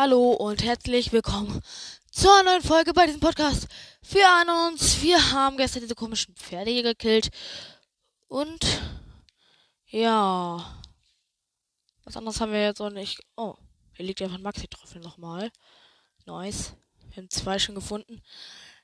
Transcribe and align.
Hallo 0.00 0.30
und 0.30 0.62
herzlich 0.62 1.12
willkommen 1.12 1.60
zu 2.12 2.30
einer 2.30 2.52
neuen 2.52 2.62
Folge 2.62 2.92
bei 2.92 3.06
diesem 3.06 3.20
Podcast. 3.20 3.66
Wir 4.08 4.28
an 4.28 4.48
uns, 4.68 5.02
wir 5.02 5.32
haben 5.32 5.56
gestern 5.56 5.82
diese 5.82 5.96
komischen 5.96 6.36
Pferde 6.36 6.70
hier 6.70 6.84
gekillt. 6.84 7.30
Und 8.28 8.64
ja. 9.86 10.80
Was 12.04 12.16
anderes 12.16 12.40
haben 12.40 12.52
wir 12.52 12.62
jetzt 12.62 12.80
auch 12.80 12.90
nicht. 12.90 13.18
Oh, 13.36 13.56
hier 13.92 14.06
liegt 14.06 14.22
einfach 14.22 14.36
ein 14.36 14.42
Maxi-Trüffel 14.42 15.02
nochmal. 15.02 15.50
Nice. 16.26 16.74
Wir 17.08 17.16
haben 17.16 17.30
zwei 17.30 17.58
schon 17.58 17.74
gefunden. 17.74 18.22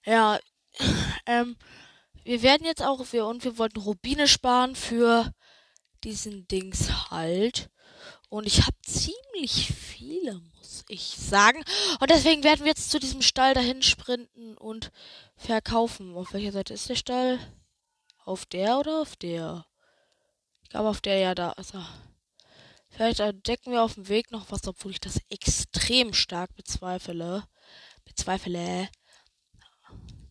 Ja, 0.04 0.40
ähm, 1.26 1.56
wir 2.24 2.42
werden 2.42 2.66
jetzt 2.66 2.82
auch, 2.82 3.12
wir, 3.12 3.26
und 3.26 3.44
wir 3.44 3.56
wollten 3.56 3.78
Rubine 3.78 4.26
sparen 4.26 4.74
für 4.74 5.30
diesen 6.02 6.48
Dings 6.48 7.12
halt. 7.12 7.70
Und 8.34 8.48
ich 8.48 8.62
habe 8.62 8.76
ziemlich 8.82 9.72
viele, 9.72 10.40
muss 10.56 10.84
ich 10.88 11.02
sagen. 11.16 11.62
Und 12.00 12.10
deswegen 12.10 12.42
werden 12.42 12.64
wir 12.64 12.66
jetzt 12.66 12.90
zu 12.90 12.98
diesem 12.98 13.22
Stall 13.22 13.54
dahin 13.54 13.80
sprinten 13.80 14.58
und 14.58 14.90
verkaufen. 15.36 16.16
Auf 16.16 16.32
welcher 16.32 16.50
Seite 16.50 16.74
ist 16.74 16.88
der 16.88 16.96
Stall? 16.96 17.38
Auf 18.24 18.44
der 18.44 18.80
oder 18.80 19.02
auf 19.02 19.14
der? 19.14 19.66
Ich 20.64 20.68
glaube 20.68 20.88
auf 20.88 21.00
der, 21.00 21.18
ja, 21.18 21.36
da 21.36 21.52
ist 21.52 21.74
er. 21.74 21.88
Vielleicht 22.88 23.20
entdecken 23.20 23.70
wir 23.70 23.84
auf 23.84 23.94
dem 23.94 24.08
Weg 24.08 24.32
noch 24.32 24.50
was, 24.50 24.66
obwohl 24.66 24.90
ich 24.90 25.00
das 25.00 25.20
extrem 25.28 26.12
stark 26.12 26.56
bezweifle. 26.56 27.46
Bezweifle. 28.04 28.88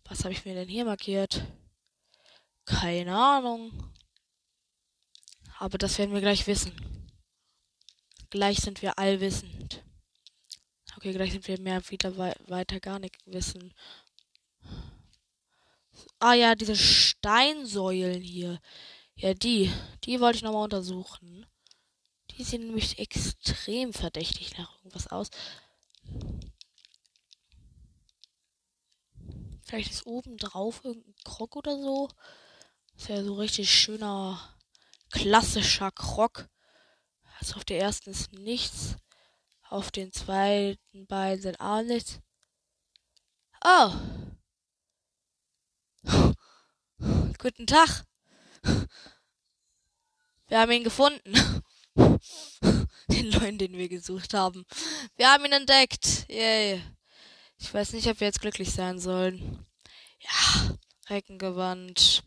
Was 0.09 0.25
habe 0.25 0.33
ich 0.33 0.44
mir 0.44 0.55
denn 0.55 0.67
hier 0.67 0.83
markiert? 0.83 1.45
Keine 2.66 3.16
Ahnung. 3.16 3.72
Aber 5.58 5.77
das 5.77 5.97
werden 5.97 6.13
wir 6.13 6.20
gleich 6.20 6.45
wissen. 6.47 6.92
Gleich 8.34 8.62
sind 8.62 8.82
wir 8.82 8.98
allwissend. 8.98 9.84
Okay, 10.98 11.12
gleich 11.12 11.34
sind 11.34 11.48
wir 11.48 11.59
mehr 11.59 11.88
wieder 11.92 12.17
wei 12.17 12.34
weiter 12.48 12.80
gar 12.80 12.98
nicht 12.98 13.16
wissen. 13.28 13.75
Ah 16.17 16.34
ja, 16.34 16.56
diese 16.56 16.75
Steinsäulen 16.75 18.23
hier. 18.23 18.59
Ja, 19.14 19.36
die. 19.36 19.72
Die 20.06 20.20
wollte 20.20 20.38
ich 20.38 20.42
nochmal 20.42 20.64
untersuchen. 20.64 21.45
Die 22.31 22.44
sehen 22.44 22.66
nämlich 22.66 22.98
extrem 22.98 23.94
verdächtig 23.94 24.58
nach 24.58 24.78
irgendwas 24.78 25.09
aus. 25.09 25.30
Vielleicht 29.62 29.92
ist 29.92 30.08
oben 30.08 30.38
drauf 30.38 30.81
irgendein 30.84 31.14
Krog 31.23 31.56
oder 31.56 31.80
so. 31.80 32.09
Das 32.97 33.09
wäre 33.09 33.23
so 33.23 33.36
richtig 33.36 33.70
schöner, 33.70 34.58
klassischer 35.12 35.92
Krog. 35.92 36.50
Also 37.39 37.56
auf 37.56 37.66
der 37.66 37.80
ersten 37.80 38.12
ist 38.12 38.34
nichts. 38.34 38.95
Auf 39.70 39.92
den 39.92 40.12
zweiten 40.12 41.08
beiden 41.08 41.42
sind 41.42 41.59
auch 41.59 41.81
nichts. 41.81 42.20
Oh. 43.64 43.94
Guten 47.40 47.66
Tag. 47.66 48.06
Wir 50.48 50.59
haben 50.59 50.72
ihn 50.72 50.84
gefunden. 50.84 51.34
Den 53.08 53.30
neuen, 53.30 53.58
den 53.58 53.78
wir 53.78 53.90
gesucht 53.90 54.34
haben. 54.34 54.66
Wir 55.16 55.31
haben 55.31 55.45
ihn 55.45 55.52
entdeckt. 55.52 56.25
Yay. 56.30 56.81
Ich 57.58 57.73
weiß 57.73 57.94
nicht, 57.94 58.08
ob 58.08 58.20
wir 58.20 58.28
jetzt 58.28 58.42
glücklich 58.42 58.72
sein 58.72 59.00
sollen. 59.00 59.66
Ja, 60.20 60.78
Reckengewand. 61.09 62.23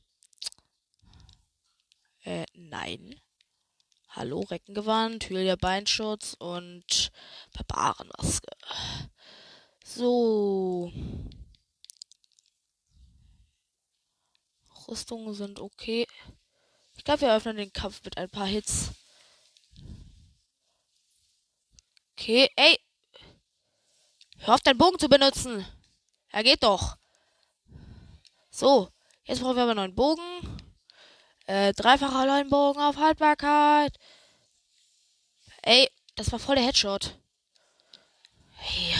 Äh, 2.25 2.47
nein. 2.55 3.21
Hallo, 4.19 4.41
Reckengewand, 4.41 5.29
Hylia 5.29 5.57
Beinschutz 5.57 6.35
und 6.39 7.13
Barbarenmaske. 7.53 8.49
So. 9.85 10.91
Rüstungen 14.89 15.35
sind 15.35 15.61
okay. 15.61 16.07
Ich 16.97 17.05
glaube, 17.05 17.21
wir 17.21 17.37
öffnen 17.37 17.59
den 17.59 17.75
Kampf 17.75 18.03
mit 18.05 18.17
ein 18.17 18.31
paar 18.31 18.47
Hits. 18.47 18.93
Okay, 22.13 22.49
ey. 22.57 22.81
Hör 24.39 24.55
auf, 24.55 24.63
deinen 24.63 24.79
Bogen 24.79 24.99
zu 24.99 25.11
benutzen. 25.11 25.67
Er 26.31 26.43
geht 26.43 26.63
doch. 26.63 26.97
So, 28.49 28.91
jetzt 29.25 29.43
brauchen 29.43 29.57
wir 29.57 29.65
aber 29.65 29.79
einen 29.79 29.95
Bogen. 29.95 30.56
Äh, 31.47 31.73
dreifacher 31.75 32.27
Leuenbogen 32.27 32.83
auf 32.83 32.97
Haltbarkeit. 32.97 33.97
Ey, 35.63 35.89
das 36.17 36.33
war 36.33 36.39
voll 36.39 36.57
der 36.57 36.65
Headshot. 36.65 37.17
Hey. 38.57 38.95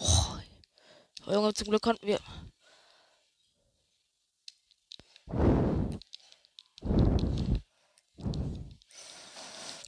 Oh, 0.00 0.38
Junge, 1.26 1.52
zum 1.52 1.68
Glück 1.68 1.82
konnten 1.82 2.06
wir. 2.06 2.18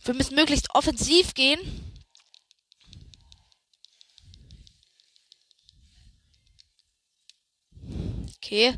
Wir 0.05 0.15
müssen 0.15 0.35
möglichst 0.35 0.75
offensiv 0.75 1.35
gehen. 1.35 1.61
Okay. 8.37 8.77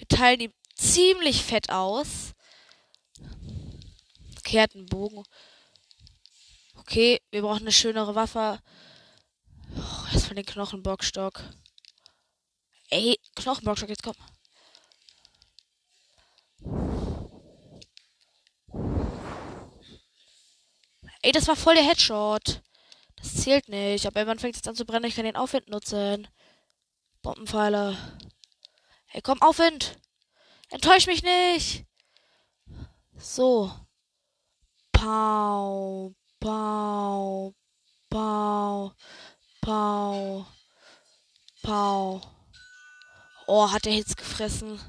Wir 0.00 0.08
teilen 0.08 0.40
ihm 0.40 0.52
ziemlich 0.74 1.44
fett 1.44 1.68
aus. 1.68 2.32
Okay, 4.38 4.62
hat 4.62 4.74
einen 4.74 4.86
Bogen. 4.86 5.22
Okay, 6.76 7.20
wir 7.30 7.42
brauchen 7.42 7.60
eine 7.60 7.72
schönere 7.72 8.14
Waffe. 8.14 8.60
Oh, 9.76 10.12
erstmal 10.12 10.36
den 10.36 10.46
Knochenbockstock. 10.46 11.42
Ey, 12.88 13.20
Knochenbockstock, 13.34 13.90
jetzt 13.90 14.02
komm. 14.02 14.14
Ey, 21.20 21.32
das 21.32 21.46
war 21.46 21.56
voll 21.56 21.74
der 21.74 21.84
Headshot. 21.84 22.62
Das 23.16 23.34
zählt 23.34 23.68
nicht. 23.68 24.06
Aber 24.06 24.20
irgendwann 24.20 24.38
fängt 24.38 24.56
es 24.56 24.66
an 24.66 24.74
zu 24.74 24.86
brennen. 24.86 25.04
Ich 25.04 25.16
kann 25.16 25.26
den 25.26 25.36
Aufwind 25.36 25.68
nutzen. 25.68 26.26
Bombenpfeile. 27.20 27.98
Hey, 29.12 29.22
komm, 29.22 29.42
Aufwind! 29.42 29.98
Enttäusch 30.68 31.08
mich 31.08 31.24
nicht! 31.24 31.84
So. 33.18 33.72
Pau, 34.92 36.14
pau, 36.38 37.52
pau, 38.08 38.92
pau, 39.60 40.46
pau. 41.60 42.20
Oh, 43.48 43.72
hat 43.72 43.84
der 43.84 43.94
Hits 43.94 44.14
gefressen. 44.14 44.80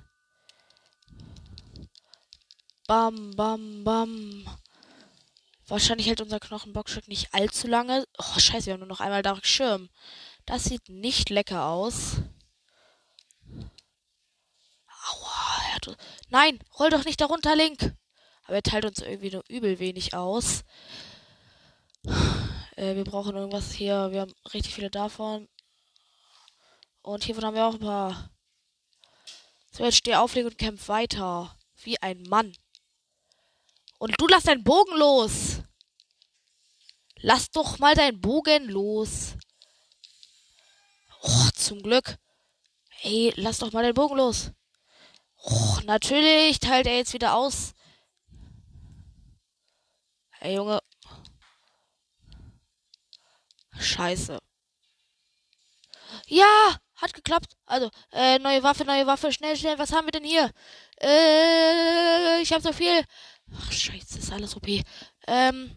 Bam, 2.85 3.35
bam, 3.35 3.83
bam. 3.83 4.45
Wahrscheinlich 5.65 6.05
hält 6.05 6.21
unser 6.21 6.39
Knochenbockstück 6.39 7.07
nicht 7.07 7.33
allzu 7.33 7.67
lange. 7.67 8.05
Oh, 8.19 8.37
scheiße, 8.37 8.67
wir 8.67 8.73
haben 8.73 8.81
nur 8.81 8.87
noch 8.87 8.99
einmal 8.99 9.23
Dark 9.23 9.47
Schirm. 9.47 9.89
Das 10.45 10.65
sieht 10.65 10.89
nicht 10.89 11.31
lecker 11.31 11.65
aus. 11.65 12.17
Aua, 15.87 15.95
Nein, 16.29 16.59
roll 16.79 16.89
doch 16.89 17.05
nicht 17.05 17.21
darunter, 17.21 17.55
Link. 17.55 17.95
Aber 18.45 18.55
er 18.55 18.63
teilt 18.63 18.85
uns 18.85 18.99
irgendwie 18.99 19.31
nur 19.31 19.43
übel 19.47 19.79
wenig 19.79 20.13
aus. 20.13 20.63
Äh, 22.75 22.95
wir 22.95 23.03
brauchen 23.03 23.35
irgendwas 23.35 23.71
hier. 23.71 24.11
Wir 24.11 24.21
haben 24.21 24.33
richtig 24.53 24.73
viele 24.73 24.89
davon. 24.89 25.47
Und 27.01 27.23
hiervon 27.23 27.45
haben 27.45 27.55
wir 27.55 27.65
auch 27.65 27.75
ein 27.75 27.79
paar. 27.79 28.31
So, 29.71 29.83
jetzt 29.83 29.97
steh 29.97 30.15
auf, 30.15 30.35
Link, 30.35 30.47
und 30.47 30.57
kämpf 30.57 30.87
weiter. 30.87 31.57
Wie 31.83 32.01
ein 32.01 32.23
Mann. 32.23 32.55
Und 33.99 34.19
du 34.19 34.27
lass 34.27 34.43
deinen 34.43 34.63
Bogen 34.63 34.97
los. 34.97 35.61
Lass 37.17 37.51
doch 37.51 37.77
mal 37.77 37.93
deinen 37.93 38.19
Bogen 38.19 38.67
los. 38.67 39.35
Oh, 41.21 41.49
zum 41.55 41.83
Glück. 41.83 42.17
Ey, 43.03 43.31
lass 43.35 43.59
doch 43.59 43.71
mal 43.71 43.83
deinen 43.83 43.93
Bogen 43.93 44.17
los. 44.17 44.51
Oh, 45.43 45.79
natürlich 45.85 46.59
teilt 46.59 46.87
er 46.87 46.97
jetzt 46.97 47.13
wieder 47.13 47.35
aus. 47.35 47.73
Hey 50.31 50.55
Junge. 50.55 50.79
Scheiße. 53.79 54.39
Ja, 56.27 56.75
hat 56.95 57.13
geklappt. 57.13 57.55
Also, 57.65 57.89
äh, 58.11 58.39
neue 58.39 58.63
Waffe, 58.63 58.85
neue 58.85 59.07
Waffe, 59.07 59.31
schnell, 59.31 59.57
schnell. 59.57 59.77
Was 59.79 59.91
haben 59.91 60.07
wir 60.07 60.11
denn 60.11 60.23
hier? 60.23 60.51
Äh, 61.01 62.41
ich 62.41 62.51
habe 62.53 62.61
so 62.61 62.73
viel. 62.73 63.03
Ach, 63.57 63.71
scheiße, 63.71 64.19
ist 64.19 64.31
alles 64.31 64.55
OP. 64.55 64.67
Ähm, 65.27 65.75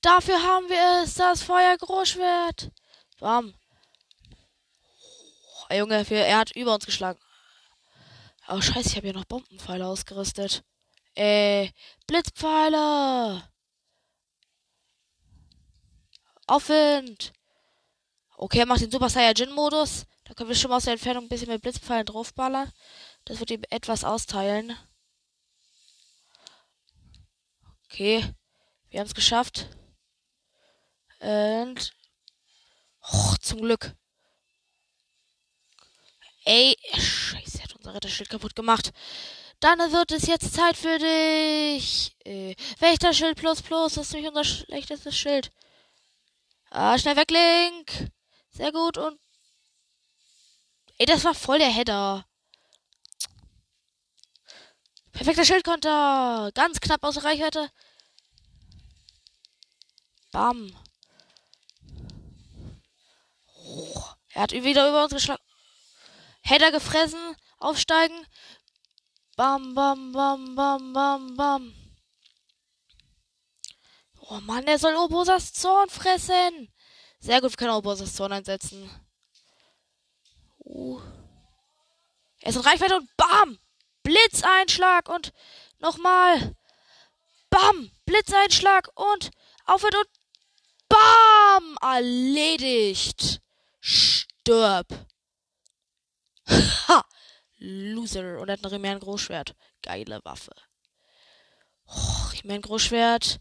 dafür 0.00 0.42
haben 0.42 0.68
wir 0.68 1.02
es, 1.04 1.14
das 1.14 1.42
Feuergroßschwert. 1.42 2.70
Bam. 3.20 3.54
Oh, 5.70 5.74
Junge, 5.74 6.06
er 6.10 6.38
hat 6.38 6.56
über 6.56 6.74
uns 6.74 6.86
geschlagen. 6.86 7.20
Oh, 8.48 8.60
scheiße, 8.60 8.88
ich 8.88 8.96
habe 8.96 9.06
ja 9.08 9.12
noch 9.12 9.24
Bombenpfeile 9.24 9.86
ausgerüstet. 9.86 10.64
Äh, 11.14 11.70
Blitzpfeile! 12.06 13.48
Aufwind! 16.46 17.32
Okay, 18.36 18.64
macht 18.66 18.80
den 18.80 18.90
Super 18.90 19.08
Saiyajin-Modus. 19.08 20.06
Da 20.24 20.34
können 20.34 20.48
wir 20.48 20.56
schon 20.56 20.70
mal 20.70 20.78
aus 20.78 20.84
der 20.84 20.94
Entfernung 20.94 21.24
ein 21.24 21.28
bisschen 21.28 21.48
mit 21.48 21.62
Blitzpfeilen 21.62 22.06
draufballern. 22.06 22.72
Das 23.24 23.38
wird 23.38 23.50
ihm 23.52 23.62
etwas 23.70 24.02
austeilen. 24.04 24.76
Okay, 27.84 28.34
wir 28.90 29.00
haben 29.00 29.06
es 29.06 29.14
geschafft. 29.14 29.68
Und... 31.20 31.94
Oh, 33.12 33.34
zum 33.40 33.60
Glück. 33.60 33.94
Ey, 36.44 36.76
scheiße, 36.94 37.62
unser 37.82 37.94
Retterschild 37.94 38.30
kaputt 38.30 38.54
gemacht. 38.54 38.92
Dann 39.60 39.78
wird 39.92 40.12
es 40.12 40.26
jetzt 40.26 40.54
Zeit 40.54 40.76
für 40.76 40.98
dich. 40.98 42.16
Äh, 42.24 42.54
Wächterschild 42.78 43.36
plus 43.36 43.62
plus, 43.62 43.94
das 43.94 44.06
ist 44.06 44.12
nämlich 44.12 44.28
unser 44.28 44.44
schlechtestes 44.44 45.16
Schild. 45.16 45.50
Ah, 46.70 46.98
schnell 46.98 47.16
weg, 47.16 47.30
Link. 47.30 48.12
Sehr 48.50 48.72
gut 48.72 48.98
und... 48.98 49.18
Ey, 50.98 51.06
das 51.06 51.24
war 51.24 51.34
voll 51.34 51.58
der 51.58 51.68
Header. 51.68 52.24
Perfekter 55.12 55.44
Schildkonter. 55.44 56.50
Ganz 56.54 56.80
knapp 56.80 57.02
aus 57.04 57.24
Reichweite. 57.24 57.70
Bam. 60.30 60.74
Oh, 63.64 64.02
er 64.30 64.42
hat 64.42 64.52
wieder 64.52 64.88
über 64.88 65.04
uns 65.04 65.12
geschlagen. 65.12 65.42
Header 66.42 66.72
gefressen. 66.72 67.36
Aufsteigen. 67.62 68.26
Bam, 69.36 69.74
bam, 69.74 70.10
bam, 70.12 70.56
bam, 70.56 70.92
bam, 70.92 71.36
bam. 71.36 71.74
Oh 74.18 74.40
Mann, 74.40 74.66
der 74.66 74.80
soll 74.80 74.96
Obosas 74.96 75.52
Zorn 75.52 75.88
fressen. 75.88 76.72
Sehr 77.20 77.40
gut, 77.40 77.50
wir 77.50 77.56
können 77.56 77.70
Obosas 77.70 78.14
Zorn 78.14 78.32
einsetzen. 78.32 78.90
Uh. 80.58 81.00
Er 82.40 82.50
ist 82.50 82.56
in 82.56 82.62
Reichweite 82.62 82.96
und 82.96 83.16
BAM! 83.16 83.58
Blitzeinschlag 84.02 85.08
und 85.08 85.32
nochmal. 85.78 86.56
BAM! 87.48 87.92
Blitzeinschlag 88.06 88.88
und 88.96 89.30
aufhört 89.66 89.94
und 89.94 90.08
BAM! 90.88 91.78
Erledigt. 91.80 93.40
Stirb. 93.80 94.88
Ha! 96.88 97.04
Loser. 97.62 98.40
Und 98.40 98.50
hat 98.50 98.64
ein 98.64 99.00
Großschwert. 99.00 99.54
Geile 99.82 100.20
Waffe. 100.24 100.50
Oh, 101.86 102.30
mein 102.44 102.60
Großschwert. 102.60 103.38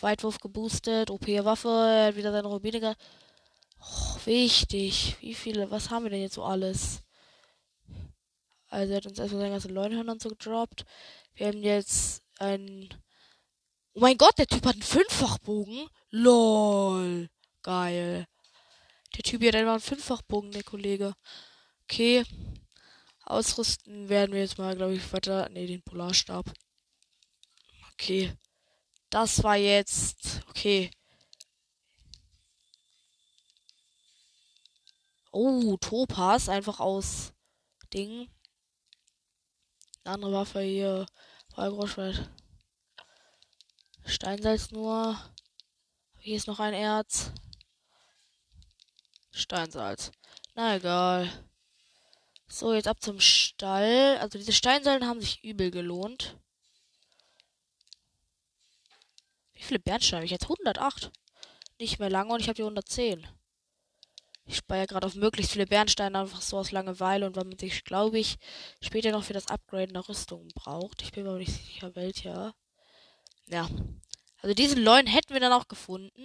Weitwurf 0.00 0.38
geboostet. 0.40 1.10
OP-Waffe. 1.10 1.68
Er 1.68 2.06
hat 2.08 2.16
wieder 2.16 2.32
seine 2.32 2.48
Rubine. 2.48 2.96
Oh, 3.80 4.16
wichtig. 4.26 5.16
Wie 5.20 5.34
viele? 5.34 5.70
Was 5.70 5.90
haben 5.90 6.04
wir 6.04 6.10
denn 6.10 6.20
jetzt 6.20 6.34
so 6.34 6.44
alles? 6.44 7.00
Also 8.68 8.92
er 8.92 8.96
hat 8.98 9.06
uns 9.06 9.18
erstmal 9.18 9.40
seine 9.40 9.52
ganzen 9.52 9.74
Leuenhörner 9.74 10.12
und 10.12 10.22
so 10.22 10.28
gedroppt. 10.28 10.84
Wir 11.34 11.46
haben 11.46 11.62
jetzt 11.62 12.22
ein. 12.38 12.88
Oh 13.94 14.00
mein 14.00 14.18
Gott, 14.18 14.36
der 14.36 14.46
Typ 14.46 14.66
hat 14.66 14.74
einen 14.74 14.82
Fünffachbogen. 14.82 15.88
LOL. 16.10 17.30
Geil. 17.62 18.26
Der 19.16 19.22
Typ 19.22 19.40
hier 19.40 19.48
hat 19.48 19.56
einfach 19.56 19.72
einen 19.72 19.80
Fünffachbogen, 19.80 20.52
der 20.52 20.62
Kollege. 20.62 21.14
Okay. 21.84 22.24
Ausrüsten 23.26 24.08
werden 24.08 24.32
wir 24.32 24.40
jetzt 24.40 24.56
mal, 24.56 24.76
glaube 24.76 24.94
ich, 24.94 25.12
weiter. 25.12 25.48
Ne, 25.48 25.66
den 25.66 25.82
Polarstab. 25.82 26.46
Okay. 27.92 28.32
Das 29.10 29.42
war 29.42 29.56
jetzt. 29.56 30.42
Okay. 30.48 30.90
Oh, 35.32 35.76
Topaz. 35.78 36.48
Einfach 36.48 36.78
aus 36.78 37.32
Ding. 37.92 38.30
Eine 40.04 40.14
andere 40.14 40.32
Waffe 40.32 40.60
hier. 40.60 41.06
Feuergroßschwert. 41.54 42.30
Steinsalz 44.04 44.70
nur. 44.70 45.18
Hier 46.20 46.36
ist 46.36 46.46
noch 46.46 46.60
ein 46.60 46.74
Erz. 46.74 47.32
Steinsalz. 49.32 50.12
Na 50.54 50.76
egal. 50.76 51.45
So, 52.48 52.72
jetzt 52.72 52.88
ab 52.88 53.02
zum 53.02 53.20
Stall. 53.20 54.18
Also 54.18 54.38
diese 54.38 54.52
Steinsäulen 54.52 55.06
haben 55.06 55.20
sich 55.20 55.42
übel 55.42 55.70
gelohnt. 55.70 56.36
Wie 59.52 59.62
viele 59.62 59.80
Bernsteine 59.80 60.18
habe 60.18 60.26
ich 60.26 60.30
jetzt? 60.30 60.44
108. 60.44 61.10
Nicht 61.78 61.98
mehr 61.98 62.10
lange 62.10 62.32
und 62.32 62.40
ich 62.40 62.48
habe 62.48 62.56
die 62.56 62.62
110. 62.62 63.26
Ich 64.48 64.58
speichere 64.58 64.86
gerade 64.86 65.06
auf 65.06 65.16
möglichst 65.16 65.52
viele 65.52 65.66
Bernsteine 65.66 66.20
einfach 66.20 66.40
so 66.40 66.56
aus 66.58 66.70
Langeweile 66.70 67.26
und 67.26 67.34
weil 67.34 67.44
man 67.44 67.58
sich, 67.58 67.82
glaube 67.82 68.18
ich, 68.18 68.36
später 68.80 69.10
noch 69.10 69.24
für 69.24 69.32
das 69.32 69.48
Upgraden 69.48 69.94
der 69.94 70.08
Rüstung 70.08 70.46
braucht. 70.54 71.02
Ich 71.02 71.10
bin 71.10 71.24
mir 71.24 71.30
aber 71.30 71.38
nicht 71.40 71.52
sicher, 71.52 71.96
welcher. 71.96 72.54
Ja. 73.46 73.68
Also 74.40 74.54
diesen 74.54 74.84
Leuen 74.84 75.08
hätten 75.08 75.34
wir 75.34 75.40
dann 75.40 75.52
auch 75.52 75.66
gefunden. 75.66 76.24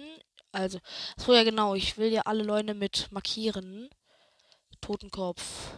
Also, 0.52 0.78
so 1.16 1.34
ja 1.34 1.42
genau, 1.42 1.74
ich 1.74 1.98
will 1.98 2.12
ja 2.12 2.22
alle 2.22 2.44
Leune 2.44 2.74
mit 2.74 3.10
markieren. 3.10 3.90
Totenkopf. 4.80 5.74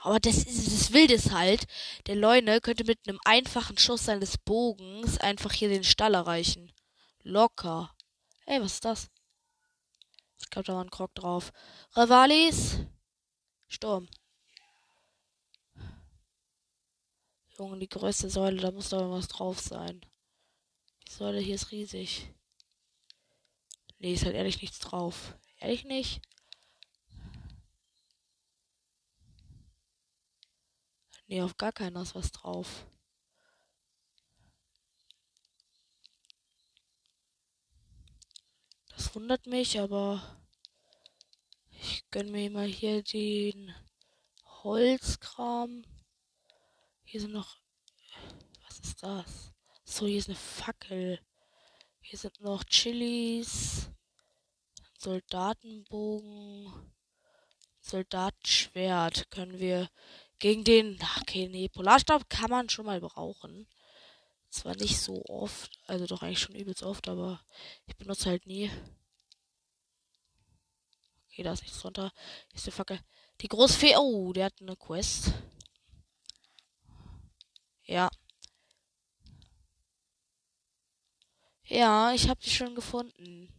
Aber 0.00 0.20
das 0.20 0.38
ist 0.38 0.66
das 0.66 0.92
Wildes 0.92 1.32
halt. 1.32 1.66
Der 2.06 2.14
Leune 2.14 2.60
könnte 2.60 2.84
mit 2.84 3.00
einem 3.06 3.18
einfachen 3.24 3.78
Schuss 3.78 4.04
seines 4.04 4.38
Bogens 4.38 5.18
einfach 5.18 5.52
hier 5.52 5.68
den 5.68 5.84
Stall 5.84 6.14
erreichen. 6.14 6.72
Locker. 7.22 7.94
Ey, 8.46 8.60
was 8.60 8.74
ist 8.74 8.84
das? 8.84 9.10
Ich 10.40 10.50
glaube, 10.50 10.66
da 10.66 10.74
war 10.74 10.84
ein 10.84 10.90
Krog 10.90 11.14
drauf. 11.14 11.52
Ravalis. 11.92 12.78
Sturm. 13.66 14.08
Junge, 17.58 17.78
die 17.78 17.88
größte 17.88 18.30
Säule, 18.30 18.60
da 18.60 18.70
muss 18.70 18.90
doch 18.90 19.10
was 19.10 19.26
drauf 19.26 19.58
sein. 19.58 20.00
Die 21.08 21.12
Säule 21.12 21.40
hier 21.40 21.56
ist 21.56 21.72
riesig. 21.72 22.32
Nee, 23.98 24.14
ist 24.14 24.24
halt 24.24 24.36
ehrlich 24.36 24.62
nichts 24.62 24.78
drauf. 24.78 25.34
Ehrlich 25.58 25.84
nicht? 25.84 26.22
Nee, 31.30 31.42
auf 31.42 31.58
gar 31.58 31.72
keiner 31.72 32.00
ist 32.02 32.14
was 32.14 32.32
drauf. 32.32 32.86
Das 38.88 39.14
wundert 39.14 39.46
mich, 39.46 39.78
aber 39.78 40.22
ich 41.70 42.08
gönne 42.10 42.30
mir 42.30 42.50
mal 42.50 42.66
hier 42.66 43.02
den 43.02 43.74
Holzkram. 44.64 45.84
Hier 47.04 47.20
sind 47.20 47.32
noch. 47.32 47.58
Was 48.66 48.78
ist 48.80 49.02
das? 49.02 49.52
So, 49.84 50.06
hier 50.06 50.18
ist 50.18 50.28
eine 50.28 50.36
Fackel. 50.36 51.20
Hier 52.00 52.18
sind 52.18 52.40
noch 52.40 52.64
Chilis. 52.64 53.90
Soldatenbogen. 54.96 56.72
Soldatenschwert 57.80 59.30
können 59.30 59.58
wir 59.58 59.90
gegen 60.38 60.64
den, 60.64 60.98
okay, 61.20 61.48
nee, 61.48 61.68
Polarstab 61.68 62.28
kann 62.30 62.50
man 62.50 62.68
schon 62.68 62.86
mal 62.86 63.00
brauchen. 63.00 63.66
Zwar 64.50 64.76
nicht 64.76 64.98
so 64.98 65.24
oft, 65.26 65.78
also 65.86 66.06
doch 66.06 66.22
eigentlich 66.22 66.38
schon 66.40 66.54
übelst 66.54 66.82
oft, 66.82 67.08
aber 67.08 67.42
ich 67.86 67.96
benutze 67.96 68.30
halt 68.30 68.46
nie. 68.46 68.70
Okay, 71.26 71.42
da 71.42 71.52
ist 71.52 71.62
nichts 71.62 71.80
drunter. 71.80 72.12
Ist 72.54 72.66
die 72.66 72.70
Fackel. 72.70 72.98
Die 73.40 73.48
Großfee, 73.48 73.96
oh, 73.96 74.32
der 74.32 74.46
hat 74.46 74.60
eine 74.60 74.76
Quest. 74.76 75.32
Ja. 77.84 78.10
Ja, 81.64 82.12
ich 82.12 82.28
habe 82.28 82.40
die 82.40 82.50
schon 82.50 82.74
gefunden. 82.74 83.52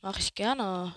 Mache 0.00 0.20
ich 0.20 0.34
gerne. 0.34 0.94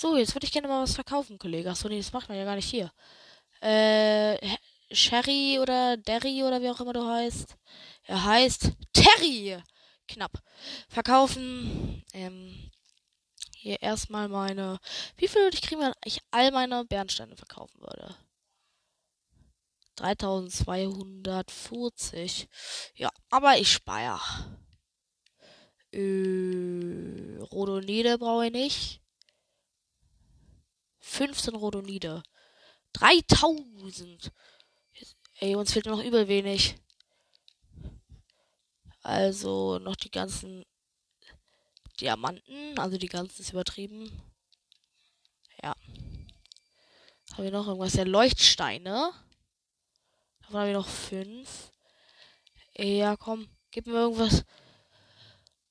So, 0.00 0.16
jetzt 0.16 0.32
würde 0.32 0.46
ich 0.46 0.52
gerne 0.52 0.68
mal 0.68 0.84
was 0.84 0.94
verkaufen, 0.94 1.40
Kollege. 1.40 1.70
Achso, 1.70 1.88
nee, 1.88 1.98
das 1.98 2.12
macht 2.12 2.28
man 2.28 2.38
ja 2.38 2.44
gar 2.44 2.54
nicht 2.54 2.70
hier. 2.70 2.92
Äh, 3.60 4.38
Sherry 4.92 5.58
oder 5.60 5.96
Derry 5.96 6.44
oder 6.44 6.62
wie 6.62 6.70
auch 6.70 6.80
immer 6.80 6.92
du 6.92 7.04
heißt. 7.04 7.56
Er 8.04 8.24
heißt 8.24 8.74
Terry. 8.92 9.60
Knapp. 10.06 10.40
Verkaufen. 10.88 12.04
Ähm, 12.12 12.70
hier 13.56 13.82
erstmal 13.82 14.28
meine. 14.28 14.78
Wie 15.16 15.26
viel 15.26 15.42
würde 15.42 15.56
ich 15.56 15.62
kriegen, 15.62 15.80
wenn 15.80 15.92
ich 16.04 16.20
all 16.30 16.52
meine 16.52 16.84
Bernsteine 16.84 17.36
verkaufen 17.36 17.80
würde? 17.80 18.14
3240. 19.96 22.48
Ja, 22.94 23.10
aber 23.30 23.58
ich 23.58 23.72
speier. 23.72 24.20
Äh, 25.90 27.40
Rodonide 27.50 28.16
brauche 28.18 28.46
ich 28.46 28.52
nicht. 28.52 29.02
15 31.08 31.54
Rodonide. 31.54 32.22
3000. 32.92 34.30
Ey, 35.40 35.54
uns 35.56 35.72
fehlt 35.72 35.86
noch 35.86 36.02
übel 36.02 36.28
wenig. 36.28 36.76
Also 39.02 39.78
noch 39.78 39.96
die 39.96 40.10
ganzen 40.10 40.66
Diamanten. 42.00 42.78
Also 42.78 42.98
die 42.98 43.08
ganzen 43.08 43.40
ist 43.40 43.52
übertrieben. 43.52 44.10
Ja. 45.62 45.74
Haben 47.32 47.44
wir 47.44 47.50
noch 47.50 47.66
irgendwas? 47.66 47.94
Ja, 47.94 48.04
Leuchtsteine. 48.04 49.12
Davon 50.40 50.60
haben 50.60 50.66
wir 50.66 50.74
noch 50.74 50.88
fünf. 50.88 51.72
Ja, 52.76 53.16
komm. 53.16 53.48
Gib 53.70 53.86
mir 53.86 53.94
irgendwas. 53.94 54.44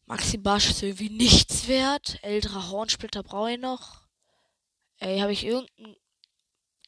Maxi 0.06 0.38
Barsch 0.38 0.70
ist 0.70 0.84
irgendwie 0.84 1.10
nichts 1.10 1.68
wert. 1.68 2.18
Älterer 2.24 2.70
Hornsplitter 2.70 3.24
brauche 3.24 3.52
ich 3.52 3.60
noch. 3.60 4.07
Ey, 5.00 5.20
habe 5.20 5.32
ich 5.34 5.44
irgendeinen 5.46 5.96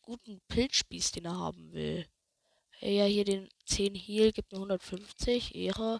guten 0.01 0.41
Pilzspieß, 0.47 1.11
den 1.11 1.25
er 1.25 1.37
haben 1.37 1.71
will? 1.73 2.07
Ey, 2.79 2.97
ja, 2.97 3.05
hier 3.05 3.25
den 3.25 3.49
10 3.65 3.93
Heal 3.95 4.31
gibt 4.31 4.51
mir 4.51 4.57
150. 4.57 5.53
Ehre. 5.55 5.99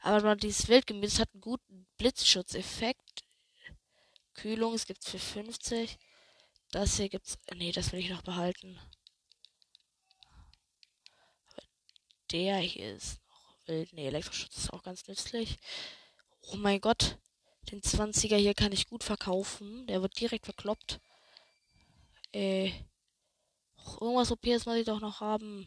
Aber 0.00 0.36
dieses 0.36 0.68
Wildgemüse 0.68 1.22
hat 1.22 1.32
einen 1.32 1.40
guten 1.40 1.86
Blitzschutzeffekt. 1.96 3.22
Kühlung, 4.34 4.74
es 4.74 4.86
gibt's 4.86 5.10
für 5.10 5.18
50. 5.18 5.98
Das 6.70 6.96
hier 6.96 7.08
gibt's. 7.08 7.38
Nee, 7.54 7.72
das 7.72 7.92
will 7.92 8.00
ich 8.00 8.10
noch 8.10 8.22
behalten. 8.22 8.78
Aber 11.46 11.62
der 12.32 12.58
hier 12.58 12.94
ist 12.94 13.20
noch 13.28 13.54
wild. 13.66 13.92
Nee, 13.92 14.06
Elektroschutz 14.06 14.56
ist 14.56 14.72
auch 14.72 14.82
ganz 14.82 15.06
nützlich. 15.06 15.58
Oh 16.42 16.56
mein 16.56 16.80
Gott. 16.80 17.18
Den 17.70 17.82
20er 17.82 18.36
hier 18.36 18.54
kann 18.54 18.72
ich 18.72 18.88
gut 18.88 19.04
verkaufen. 19.04 19.86
Der 19.86 20.00
wird 20.02 20.18
direkt 20.18 20.46
verkloppt. 20.46 21.00
Äh. 22.32 22.72
Irgendwas 24.00 24.30
OPs 24.30 24.66
muss 24.66 24.76
ich 24.76 24.84
doch 24.84 25.00
noch 25.00 25.20
haben. 25.20 25.66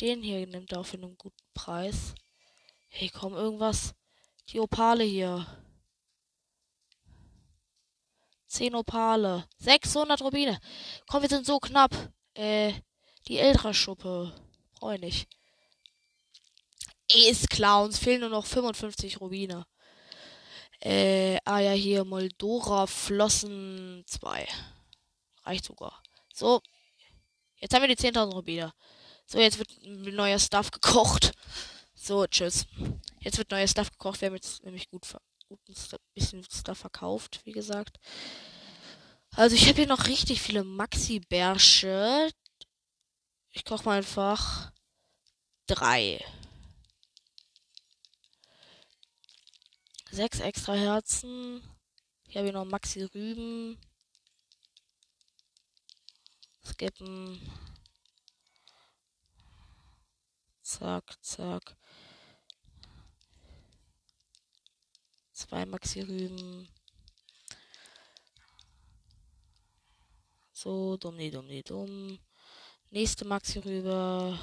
Den 0.00 0.22
hier 0.22 0.46
nimmt 0.46 0.72
er 0.72 0.80
auch 0.80 0.86
für 0.86 0.96
einen 0.96 1.16
guten 1.16 1.36
Preis. 1.54 2.14
Hey, 2.88 3.08
komm, 3.08 3.34
irgendwas. 3.34 3.94
Die 4.50 4.60
Opale 4.60 5.04
hier. 5.04 5.46
10 8.48 8.74
Opale. 8.74 9.48
600 9.58 10.20
Rubine. 10.22 10.60
Komm, 11.08 11.22
wir 11.22 11.28
sind 11.28 11.46
so 11.46 11.58
knapp. 11.58 12.12
Äh, 12.34 12.72
die 13.26 13.38
Eltra-Schuppe. 13.38 14.32
Brauche 14.74 14.96
ich 14.96 15.00
nicht. 15.00 15.28
Ist 17.12 17.50
klar, 17.50 17.82
uns 17.82 17.98
fehlen 17.98 18.20
nur 18.20 18.30
noch 18.30 18.46
55 18.46 19.20
Rubine. 19.20 19.66
Äh, 20.80 21.38
ah 21.44 21.60
ja, 21.60 21.72
hier 21.72 22.04
Moldora 22.04 22.86
Flossen 22.86 24.04
2. 24.06 24.46
Reicht 25.44 25.64
sogar. 25.64 26.02
So. 26.32 26.60
Jetzt 27.56 27.74
haben 27.74 27.82
wir 27.82 27.94
die 27.94 28.02
10.000 28.02 28.32
Rubine. 28.32 28.74
So, 29.26 29.38
jetzt 29.38 29.58
wird 29.58 29.70
neuer 29.84 30.38
Stuff 30.38 30.70
gekocht. 30.70 31.32
So, 31.94 32.26
tschüss. 32.26 32.66
Jetzt 33.20 33.38
wird 33.38 33.50
neuer 33.50 33.68
Stuff 33.68 33.90
gekocht. 33.90 34.20
Wir 34.20 34.26
haben 34.26 34.34
jetzt 34.34 34.62
nämlich 34.64 34.90
gut, 34.90 35.06
guten 35.48 35.74
Stuff, 35.74 36.00
bisschen 36.12 36.44
Stuff 36.44 36.78
verkauft, 36.78 37.40
wie 37.44 37.52
gesagt. 37.52 37.98
Also 39.30 39.56
ich 39.56 39.66
habe 39.66 39.76
hier 39.76 39.86
noch 39.86 40.06
richtig 40.06 40.42
viele 40.42 40.62
Maxi-Bärsche. 40.62 42.30
Ich 43.50 43.64
koche 43.64 43.84
mal 43.84 43.98
einfach 43.98 44.70
drei. 45.66 46.24
Sechs 50.10 50.40
extra 50.40 50.74
Herzen. 50.74 51.62
Hier 52.28 52.40
habe 52.40 52.48
ich 52.48 52.54
noch 52.54 52.64
Maxi 52.64 53.02
Rüben. 53.02 53.80
Skippen. 56.64 57.40
Zack, 60.62 61.04
zack. 61.22 61.76
Zwei 65.32 65.66
Maxi-Rüben. 65.66 66.68
So, 70.52 70.96
dumm, 70.96 71.18
die 71.18 71.30
dumm, 71.30 71.48
die 71.48 71.62
dumm. 71.62 72.18
Nächste 72.90 73.24
Maxi-Rübe. 73.24 74.38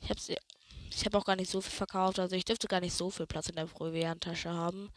Ich 0.00 0.10
hab's, 0.10 0.28
ich 0.28 1.04
habe 1.06 1.16
auch 1.16 1.24
gar 1.24 1.36
nicht 1.36 1.50
so 1.50 1.60
viel 1.60 1.72
verkauft. 1.72 2.18
Also 2.18 2.36
ich 2.36 2.44
dürfte 2.44 2.68
gar 2.68 2.80
nicht 2.80 2.94
so 2.94 3.10
viel 3.10 3.26
Platz 3.26 3.48
in 3.48 3.56
der 3.56 3.66
Proviantasche 3.66 4.50
haben. 4.50 4.90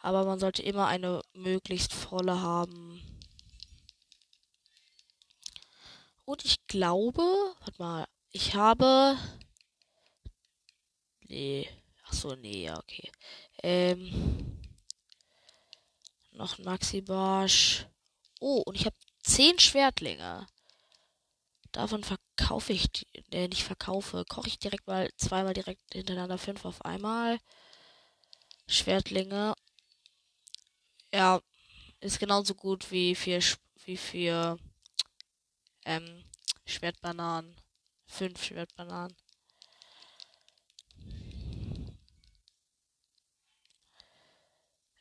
Aber 0.00 0.24
man 0.24 0.38
sollte 0.38 0.62
immer 0.62 0.86
eine 0.86 1.22
möglichst 1.34 1.92
volle 1.92 2.40
haben. 2.40 3.02
Und 6.24 6.44
ich 6.44 6.66
glaube, 6.66 7.22
warte 7.60 7.82
mal, 7.82 8.06
ich 8.30 8.54
habe. 8.54 9.18
Nee. 11.28 11.68
Ach 12.04 12.12
so, 12.12 12.34
nee, 12.34 12.64
ja, 12.64 12.78
okay. 12.78 13.10
Ähm. 13.62 14.60
Noch 16.32 16.58
ein 16.58 16.64
Maxi 16.64 17.00
Barsch. 17.00 17.86
Oh, 18.40 18.62
und 18.66 18.74
ich 18.74 18.86
habe 18.86 18.96
zehn 19.22 19.58
Schwertlinge. 19.58 20.46
Davon 21.72 22.04
verkaufe 22.04 22.72
ich, 22.72 22.88
äh, 23.30 23.48
nicht 23.48 23.64
verkaufe, 23.64 24.24
koche 24.28 24.48
ich 24.48 24.58
direkt 24.58 24.86
mal 24.86 25.10
zweimal 25.16 25.54
direkt 25.54 25.80
hintereinander 25.92 26.38
fünf 26.38 26.64
auf 26.64 26.84
einmal. 26.84 27.38
Schwertlinge. 28.66 29.54
Ja, 31.12 31.40
ist 32.00 32.18
genauso 32.18 32.54
gut 32.54 32.90
wie 32.90 33.14
für, 33.14 33.40
wie 33.84 33.96
für 33.96 34.58
ähm, 35.84 36.24
Schwertbananen. 36.66 37.56
Fünf 38.06 38.42
Schwertbananen. 38.44 39.16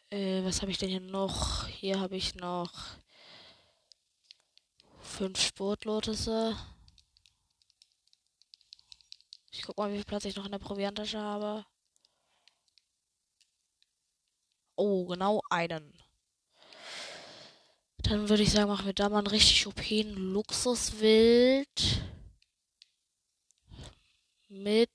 Äh, 0.10 0.44
was 0.44 0.62
habe 0.62 0.72
ich 0.72 0.78
denn 0.78 0.90
hier 0.90 1.00
noch? 1.00 1.68
Hier 1.68 2.00
habe 2.00 2.16
ich 2.16 2.36
noch 2.36 2.72
fünf 5.02 5.40
Sportlotusse. 5.40 6.56
Ich 9.52 9.64
guck 9.64 9.78
mal, 9.78 9.92
wie 9.92 9.96
viel 9.96 10.06
Platz 10.06 10.26
ich 10.26 10.36
noch 10.36 10.46
in 10.46 10.52
der 10.52 10.60
Proviantasche 10.60 11.20
habe. 11.20 11.66
Oh, 14.76 15.06
genau 15.08 15.42
einen. 15.50 16.03
Dann 18.14 18.30
würde 18.30 18.44
ich 18.44 18.52
sagen, 18.52 18.70
machen 18.70 18.86
wir 18.86 18.94
da 18.94 19.10
mal 19.10 19.18
einen 19.18 19.26
richtig 19.26 19.66
OP 19.66 19.82
Luxuswild 20.16 21.68
mit. 24.50 24.92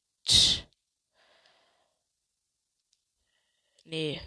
Nee, 3.83 4.21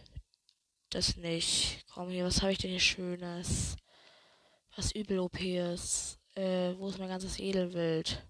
das 0.90 1.16
nicht. 1.16 1.86
Komm 1.94 2.10
hier, 2.10 2.26
was 2.26 2.42
habe 2.42 2.52
ich 2.52 2.58
denn 2.58 2.72
hier 2.72 2.82
Schönes? 2.82 3.78
Was 4.76 4.92
übel 4.92 5.20
OP 5.20 5.40
ist. 5.40 6.20
Äh, 6.36 6.76
wo 6.78 6.90
ist 6.90 7.00
mein 7.00 7.08
ganzes 7.08 7.40
Edelwild? 7.40 8.22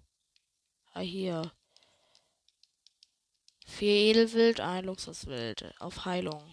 Ah, 0.93 0.99
hier. 0.99 1.51
Vier 3.65 3.95
Edelwild, 4.11 4.59
ein 4.59 4.85
Luxuswild. 4.85 5.73
Auf 5.79 6.05
Heilung. 6.05 6.43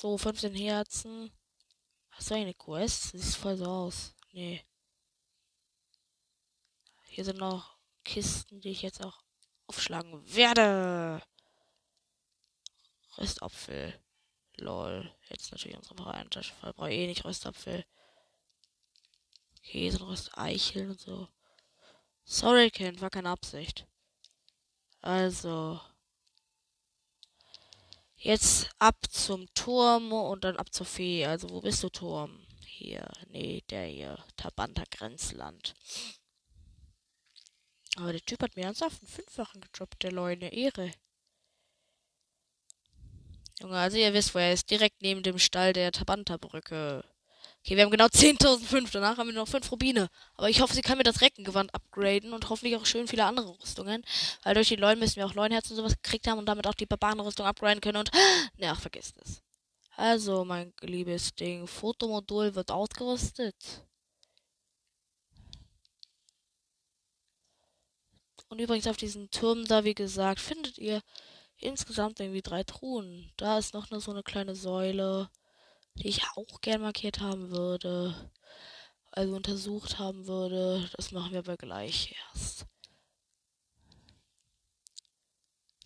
So, 0.00 0.16
15 0.16 0.54
Herzen. 0.54 1.32
Hast 2.10 2.30
du 2.30 2.36
eine 2.36 2.54
Quest? 2.54 3.10
Sieht 3.18 3.34
voll 3.34 3.56
so 3.56 3.64
aus. 3.64 4.14
Nee. 4.30 4.64
Hier 7.06 7.24
sind 7.24 7.38
noch 7.38 7.76
Kisten, 8.04 8.60
die 8.60 8.70
ich 8.70 8.82
jetzt 8.82 9.04
auch 9.04 9.20
aufschlagen 9.66 10.22
werde. 10.32 11.20
Röstapfel. 13.16 14.00
Lol. 14.58 15.12
Jetzt 15.30 15.50
natürlich 15.50 15.76
unsere 15.76 15.96
Vereinstasche 15.96 16.54
voll. 16.54 16.72
Brauche 16.74 16.92
eh 16.92 17.08
nicht 17.08 17.24
Röstapfel. 17.24 17.84
Hier 19.62 19.90
sind 19.90 20.02
Rösteicheln 20.02 20.90
und 20.90 21.00
so. 21.00 21.26
Sorry, 22.22 22.70
Kind, 22.70 23.00
war 23.00 23.10
keine 23.10 23.30
Absicht. 23.30 23.84
Also. 25.00 25.80
Jetzt 28.20 28.70
ab 28.80 28.96
zum 29.10 29.46
Turm 29.54 30.12
und 30.12 30.42
dann 30.42 30.56
ab 30.56 30.72
zur 30.72 30.86
Fee. 30.86 31.24
Also, 31.24 31.50
wo 31.50 31.60
bist 31.60 31.82
du, 31.84 31.88
Turm? 31.88 32.44
Hier. 32.66 33.08
Nee, 33.28 33.62
der 33.70 33.86
hier. 33.86 34.18
Tabanta 34.36 34.82
Grenzland. 34.90 35.74
Aber 37.96 38.12
der 38.12 38.20
Typ 38.20 38.42
hat 38.42 38.56
mir 38.56 38.64
ernsthaft 38.64 39.00
einen 39.00 39.08
Fünffachen 39.08 39.60
gedroppt, 39.60 40.02
der 40.02 40.12
Leute. 40.12 40.46
Ehre. 40.46 40.92
Junge, 43.60 43.78
also 43.78 43.96
ihr 43.96 44.12
wisst, 44.14 44.34
wo 44.34 44.38
er 44.38 44.52
ist. 44.52 44.68
Direkt 44.70 45.00
neben 45.00 45.22
dem 45.22 45.38
Stall 45.38 45.72
der 45.72 45.92
Tabanta-Brücke. 45.92 47.04
Okay, 47.64 47.76
wir 47.76 47.84
haben 47.84 47.90
genau 47.90 48.06
10.005. 48.06 48.90
Danach 48.92 49.18
haben 49.18 49.28
wir 49.28 49.34
noch 49.34 49.48
5 49.48 49.70
Rubine. 49.70 50.08
Aber 50.34 50.48
ich 50.48 50.60
hoffe, 50.60 50.74
sie 50.74 50.82
kann 50.82 50.98
mir 50.98 51.04
das 51.04 51.20
Reckengewand 51.20 51.74
upgraden 51.74 52.32
und 52.32 52.48
hoffentlich 52.48 52.76
auch 52.76 52.86
schön 52.86 53.08
viele 53.08 53.24
andere 53.24 53.58
Rüstungen. 53.60 54.04
Weil 54.42 54.54
durch 54.54 54.68
die 54.68 54.76
Leuen 54.76 54.98
müssen 54.98 55.16
wir 55.16 55.26
auch 55.26 55.34
Leuenherzen 55.34 55.72
und 55.72 55.76
sowas 55.78 56.00
gekriegt 56.00 56.26
haben 56.28 56.38
und 56.38 56.46
damit 56.46 56.66
auch 56.66 56.74
die 56.74 56.86
Barbarenrüstung 56.86 57.46
upgraden 57.46 57.80
können 57.80 57.98
und. 57.98 58.10
Ne, 58.56 58.70
ach, 58.70 58.80
vergesst 58.80 59.16
es. 59.22 59.42
Also, 59.96 60.44
mein 60.44 60.72
liebes 60.80 61.34
Ding, 61.34 61.66
Fotomodul 61.66 62.54
wird 62.54 62.70
ausgerüstet. 62.70 63.54
Und 68.48 68.60
übrigens 68.60 68.86
auf 68.86 68.96
diesen 68.96 69.30
Turm 69.30 69.64
da, 69.66 69.84
wie 69.84 69.94
gesagt, 69.94 70.40
findet 70.40 70.78
ihr 70.78 71.02
insgesamt 71.58 72.20
irgendwie 72.20 72.42
drei 72.42 72.62
Truhen. 72.64 73.32
Da 73.36 73.58
ist 73.58 73.74
noch 73.74 73.90
eine, 73.90 74.00
so 74.00 74.10
eine 74.10 74.22
kleine 74.22 74.54
Säule, 74.54 75.28
die 75.98 76.08
ich 76.08 76.22
auch 76.36 76.60
gern 76.60 76.80
markiert 76.80 77.20
haben 77.20 77.50
würde. 77.50 78.30
Also 79.10 79.34
untersucht 79.34 79.98
haben 79.98 80.26
würde. 80.26 80.88
Das 80.96 81.12
machen 81.12 81.32
wir 81.32 81.40
aber 81.40 81.56
gleich 81.56 82.14
erst. 82.32 82.66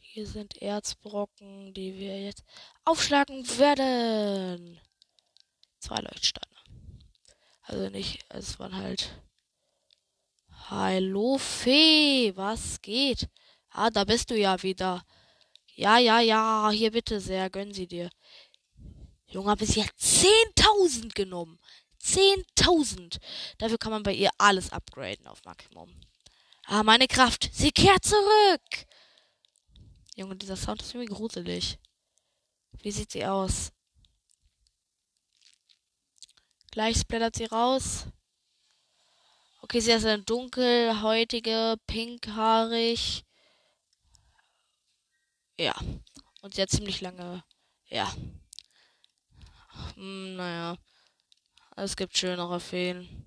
Hier 0.00 0.26
sind 0.26 0.61
Erzbrocken, 0.61 1.73
die 1.73 1.95
wir 1.95 2.21
jetzt 2.21 2.45
aufschlagen 2.85 3.47
werden. 3.59 4.78
Zwei 5.78 5.97
Leuchtsteine. 5.97 6.57
Also 7.62 7.88
nicht, 7.88 8.23
es 8.28 8.59
waren 8.59 8.76
halt. 8.76 9.23
Hallo 10.69 11.38
Fee, 11.38 12.37
was 12.37 12.83
geht? 12.83 13.28
Ah, 13.71 13.88
da 13.88 14.04
bist 14.04 14.31
du 14.31 14.37
ja 14.37 14.62
wieder. 14.62 15.02
Ja, 15.75 15.97
ja, 15.99 16.21
ja, 16.21 16.71
hier 16.71 16.90
bitte 16.90 17.19
sehr, 17.19 17.49
gönnen 17.49 17.73
Sie 17.73 17.87
dir. 17.87 18.11
Junge, 19.33 19.51
habe 19.51 19.65
bis 19.65 19.77
jetzt 19.77 19.99
10.000 19.99 21.15
genommen. 21.15 21.59
10.000. 22.03 23.19
Dafür 23.57 23.79
kann 23.79 23.93
man 23.93 24.03
bei 24.03 24.12
ihr 24.12 24.31
alles 24.37 24.71
upgraden 24.71 25.27
auf 25.27 25.43
Maximum. 25.45 25.91
Ah, 26.67 26.83
meine 26.83 27.09
Kraft, 27.09 27.49
sie 27.53 27.73
kehrt 27.73 28.05
zurück. 28.05 28.87
Junge, 30.17 30.37
dieser 30.37 30.57
Sound 30.57 30.83
ist 30.83 30.95
irgendwie 30.95 31.15
gruselig. 31.15 31.79
Wie 32.83 32.93
sieht 32.93 33.11
sie 33.12 33.25
aus? 33.25 33.73
Gleich 36.71 36.99
splattert 36.99 37.37
sie 37.37 37.47
raus. 37.47 38.07
Okay, 39.62 39.81
sie 39.81 39.93
ist 39.93 40.05
eine 40.05 40.23
dunkelhäutige, 40.23 41.77
pinkhaarig. 41.87 43.25
Ja. 45.59 45.75
Und 46.43 46.55
sie 46.55 46.62
hat 46.62 46.71
ziemlich 46.71 47.01
lange. 47.01 47.43
Ja. 47.89 48.12
Hm, 50.03 50.35
naja. 50.35 50.77
Es 51.77 51.95
gibt 51.95 52.17
schönere 52.17 52.59
Feen. 52.59 53.25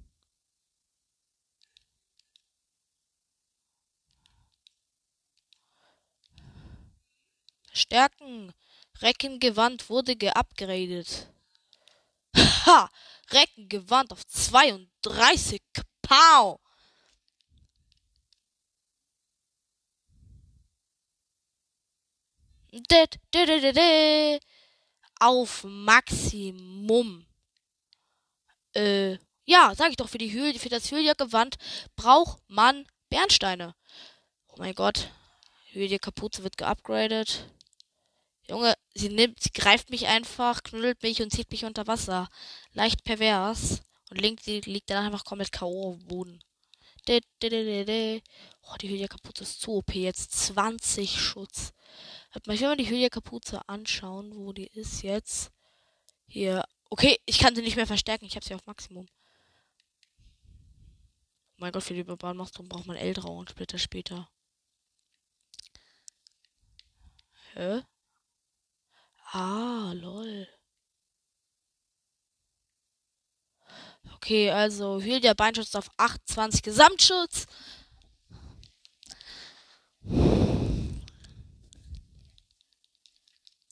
Stärken. 7.72 8.53
Reckengewand 9.01 9.89
wurde 9.89 10.17
geupgradet. 10.17 11.29
Ha! 12.65 12.89
Reckengewand 13.32 14.12
auf 14.12 14.27
32. 14.27 15.62
Pow! 16.01 16.60
Auf 25.19 25.63
Maximum. 25.63 27.25
Äh, 28.74 29.17
ja, 29.45 29.74
sag 29.75 29.91
ich 29.91 29.98
doch, 29.98 30.10
für 30.10 30.17
die 30.17 30.31
Höhle, 30.31 30.57
für 30.60 30.69
das 30.69 30.91
Hylia-Gewand 30.91 31.55
braucht 31.95 32.39
man 32.48 32.86
Bernsteine. 33.10 33.75
Oh 34.48 34.55
mein 34.57 34.74
Gott. 34.74 35.12
Hylia-Kapuze 35.72 36.43
wird 36.43 36.57
geupgradet. 36.57 37.45
Junge, 38.48 38.75
sie 38.93 39.10
nimmt, 39.10 39.41
sie 39.41 39.51
greift 39.51 39.89
mich 39.89 40.07
einfach, 40.07 40.63
knuddelt 40.63 41.01
mich 41.03 41.22
und 41.22 41.31
zieht 41.31 41.51
mich 41.51 41.66
unter 41.66 41.87
Wasser. 41.87 42.29
Leicht 42.74 43.03
pervers. 43.03 43.81
Und 44.09 44.22
Link 44.22 44.46
liegt 44.46 44.89
dann 44.89 45.05
einfach 45.05 45.25
komplett 45.25 45.51
K.O. 45.51 45.89
auf 45.89 45.98
dem 45.98 46.07
Boden. 46.07 46.44
Oh, 47.07 48.75
die 48.81 48.89
Hylia-Kapuze 48.89 49.44
ist 49.44 49.61
zu 49.61 49.74
OP. 49.74 49.94
Jetzt 49.94 50.31
20 50.31 51.20
Schutz. 51.22 51.74
Ich 52.33 52.48
will 52.48 52.68
mal 52.68 52.77
die 52.77 52.89
Hylia-Kapuze 52.89 53.68
anschauen, 53.70 54.35
wo 54.35 54.53
die 54.53 54.68
ist 54.68 55.03
jetzt. 55.03 55.51
Hier. 56.27 56.63
Okay, 56.89 57.20
ich 57.25 57.39
kann 57.39 57.55
sie 57.55 57.61
nicht 57.61 57.75
mehr 57.75 57.87
verstärken. 57.87 58.25
Ich 58.25 58.35
habe 58.35 58.46
sie 58.46 58.55
auf 58.55 58.65
Maximum. 58.65 59.07
Oh 60.48 61.57
mein 61.57 61.72
Gott, 61.72 61.83
für 61.83 61.94
die 61.94 62.03
Bebahnmachstrom 62.03 62.68
braucht 62.68 62.87
man 62.87 62.98
Eldrau 62.98 63.37
und 63.37 63.50
Splitter 63.50 63.77
später. 63.77 64.29
Hä? 67.53 67.81
Ah, 69.31 69.94
lol. 69.94 70.48
Okay, 74.15 74.51
also 74.51 75.01
Hylia 75.01 75.33
Beinschutz 75.33 75.75
auf 75.75 75.89
28 75.98 76.63
Gesamtschutz. 76.63 77.46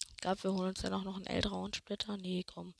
Ich 0.09 0.17
glaube, 0.21 0.43
wir 0.43 0.53
holen 0.53 0.69
uns 0.69 0.85
auch 0.85 1.03
noch 1.03 1.17
einen 1.17 1.25
Eldraun-Splitter. 1.25 2.17
Nee, 2.17 2.43
komm. 2.45 2.73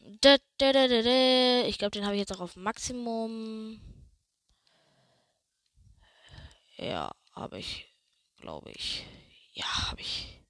Ich 0.00 0.20
glaube, 0.20 1.90
den 1.90 2.04
habe 2.04 2.14
ich 2.14 2.20
jetzt 2.20 2.32
auch 2.32 2.40
auf 2.40 2.56
Maximum. 2.56 3.80
Ja, 6.76 7.12
habe 7.32 7.58
ich. 7.58 7.86
Glaube 8.36 8.70
ich. 8.72 9.04
Ja, 9.52 9.90
habe 9.90 10.00
ich. 10.00 10.40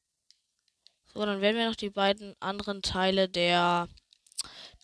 So, 1.12 1.24
dann 1.26 1.40
werden 1.40 1.56
wir 1.56 1.68
noch 1.68 1.76
die 1.76 1.90
beiden 1.90 2.34
anderen 2.40 2.80
Teile 2.82 3.28
der 3.28 3.88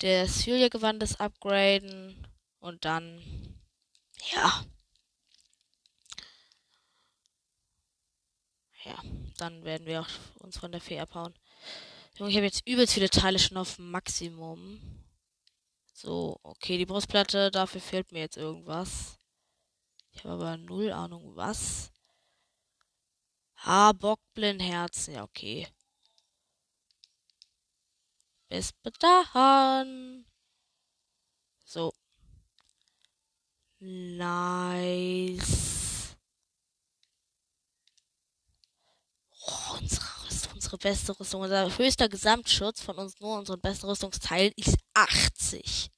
des 0.02 0.46
Hylia-Gewandes 0.46 1.20
upgraden 1.20 2.26
und 2.60 2.84
dann 2.84 3.22
ja. 4.32 4.64
Ja, 8.84 9.02
dann 9.38 9.64
werden 9.64 9.86
wir 9.86 10.00
auch 10.00 10.08
uns 10.40 10.58
von 10.58 10.72
der 10.72 10.80
Fee 10.80 11.00
abhauen. 11.00 11.34
Junge, 12.16 12.30
ich 12.30 12.36
habe 12.36 12.46
jetzt 12.46 12.66
übelst 12.66 12.94
viele 12.94 13.10
Teile 13.10 13.38
schon 13.38 13.56
auf 13.56 13.78
Maximum. 13.78 14.80
So, 15.92 16.38
okay, 16.42 16.78
die 16.78 16.86
Brustplatte, 16.86 17.50
dafür 17.50 17.80
fehlt 17.80 18.12
mir 18.12 18.20
jetzt 18.20 18.36
irgendwas. 18.36 19.18
Ich 20.12 20.24
habe 20.24 20.34
aber 20.34 20.56
null 20.56 20.92
Ahnung, 20.92 21.36
was. 21.36 21.92
Ah, 23.56 23.92
Bockblindherzen, 23.92 25.14
ja, 25.14 25.24
okay. 25.24 25.66
Bis 28.48 28.72
dahin. 29.00 30.24
So. 31.64 31.92
Nice. 33.80 35.38
Oh, 39.46 39.76
unsere, 39.80 40.04
unsere 40.54 40.78
beste 40.78 41.18
Rüstung. 41.18 41.42
Unser 41.42 41.76
höchster 41.78 42.08
Gesamtschutz 42.08 42.80
von 42.82 42.96
uns 42.98 43.20
nur 43.20 43.38
unseren 43.38 43.60
besten 43.60 43.86
Rüstungsteilen 43.86 44.52
ist 44.56 44.76
80. 44.94 45.90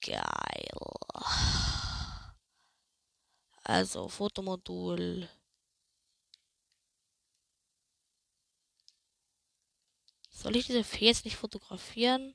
Geil. 0.00 0.68
Also, 3.64 4.08
Fotomodul. 4.08 5.28
Soll 10.38 10.54
ich 10.54 10.66
diese 10.66 10.84
Fee 10.84 11.06
jetzt 11.06 11.24
nicht 11.24 11.36
fotografieren? 11.36 12.32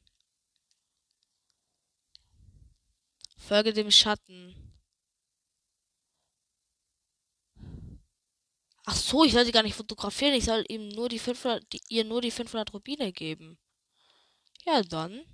Folge 3.38 3.72
dem 3.72 3.92
Schatten. 3.92 4.74
Ach 8.84 8.96
so, 8.98 9.24
ich 9.24 9.32
soll 9.32 9.46
sie 9.46 9.54
gar 9.54 9.64
nicht 9.64 9.78
fotografieren. 9.78 10.34
Ich 10.34 10.44
soll 10.44 10.66
ihm 10.68 10.90
nur 10.90 11.08
die 11.08 11.18
500, 11.18 11.64
die, 11.72 11.80
ihr 11.88 12.04
nur 12.04 12.20
die 12.20 12.32
500 12.32 12.74
Rubine 12.74 13.14
geben. 13.14 13.58
Ja, 14.66 14.82
dann 14.82 15.26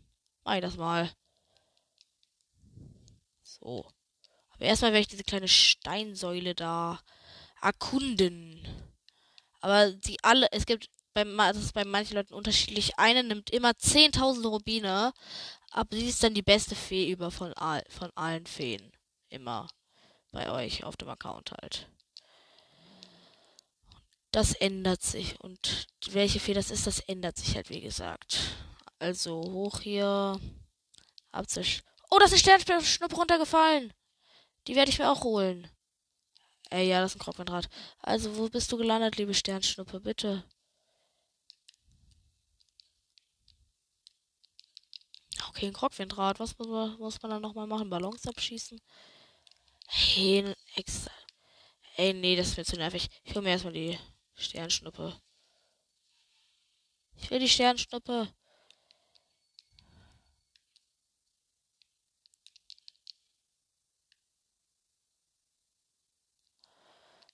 mach 0.44 0.54
ich 0.54 0.62
das 0.62 0.78
mal. 0.78 1.12
So. 3.42 3.92
Aber 4.50 4.66
erstmal 4.66 4.92
werde 4.92 5.02
ich 5.02 5.08
diese 5.08 5.24
kleine 5.24 5.48
Steinsäule 5.48 6.54
da 6.54 7.02
erkunden. 7.64 8.64
Aber 9.60 9.92
die 9.92 10.24
alle, 10.24 10.52
es 10.52 10.68
gibt 10.68 10.92
bei, 11.26 11.52
das 11.52 11.64
ist 11.64 11.74
bei 11.74 11.86
manchen 11.86 12.16
Leuten 12.16 12.34
unterschiedlich. 12.34 12.98
Eine 12.98 13.24
nimmt 13.24 13.50
immer 13.50 13.72
10.000 13.72 14.48
Rubine, 14.48 15.14
aber 15.72 15.96
sie 15.96 16.08
ist 16.08 16.24
dann 16.24 16.34
die 16.34 16.42
beste 16.42 16.76
Fee 16.76 17.10
über 17.10 17.32
von, 17.32 17.54
all, 17.54 17.84
von 17.90 18.12
allen 18.16 18.46
Feen. 18.46 18.92
Immer 19.30 19.68
bei 20.32 20.52
euch 20.52 20.84
auf 20.84 20.98
dem 20.98 21.10
Account 21.10 21.52
halt. 21.52 21.88
Das 24.32 24.54
ändert 24.54 25.02
sich. 25.02 25.40
Und 25.40 25.88
welche 26.12 26.40
Fee 26.40 26.54
das 26.54 26.72
ist, 26.72 26.88
das 26.88 27.00
ändert 27.00 27.38
sich 27.38 27.56
halt, 27.56 27.70
wie 27.70 27.82
gesagt. 27.82 28.40
Also 29.00 29.42
hoch 29.42 29.80
hier. 29.80 30.40
Abzisch. 31.32 31.84
Oh, 32.10 32.18
das 32.20 32.32
ist 32.32 32.42
Sternschnuppe 32.42 33.16
runtergefallen. 33.16 33.94
Die 34.68 34.76
werde 34.76 34.92
ich 34.92 35.00
mir 35.00 35.12
auch 35.12 35.24
holen. 35.24 35.70
Ey, 36.70 36.88
ja, 36.88 37.02
das 37.02 37.12
ist 37.12 37.18
ein 37.18 37.24
Kropfendraht. 37.24 37.70
Also, 38.00 38.38
wo 38.38 38.48
bist 38.50 38.72
du 38.72 38.78
gelandet, 38.78 39.18
liebe 39.18 39.34
Sternschnuppe? 39.34 40.00
Bitte. 40.00 40.44
Okay, 45.60 45.68
ein 45.68 45.74
Krogwindrad. 45.74 46.40
Was 46.40 46.58
muss 46.58 46.68
man, 46.70 46.98
muss 47.00 47.22
man 47.22 47.32
dann 47.32 47.42
nochmal 47.42 47.68
machen? 47.68 47.90
Ballons 47.90 48.26
abschießen? 48.26 48.80
Hey, 49.88 50.56
extra. 50.76 51.12
Ey, 51.98 52.14
nee, 52.14 52.38
das 52.38 52.56
wird 52.56 52.68
zu 52.68 52.78
nervig. 52.78 53.10
Ich 53.26 53.34
hole 53.36 53.44
mir 53.44 53.50
erstmal 53.52 53.74
die 53.74 54.00
Sternschnuppe. 54.36 55.20
Ich 57.18 57.30
will 57.30 57.40
die 57.40 57.50
Sternschnuppe. 57.50 58.30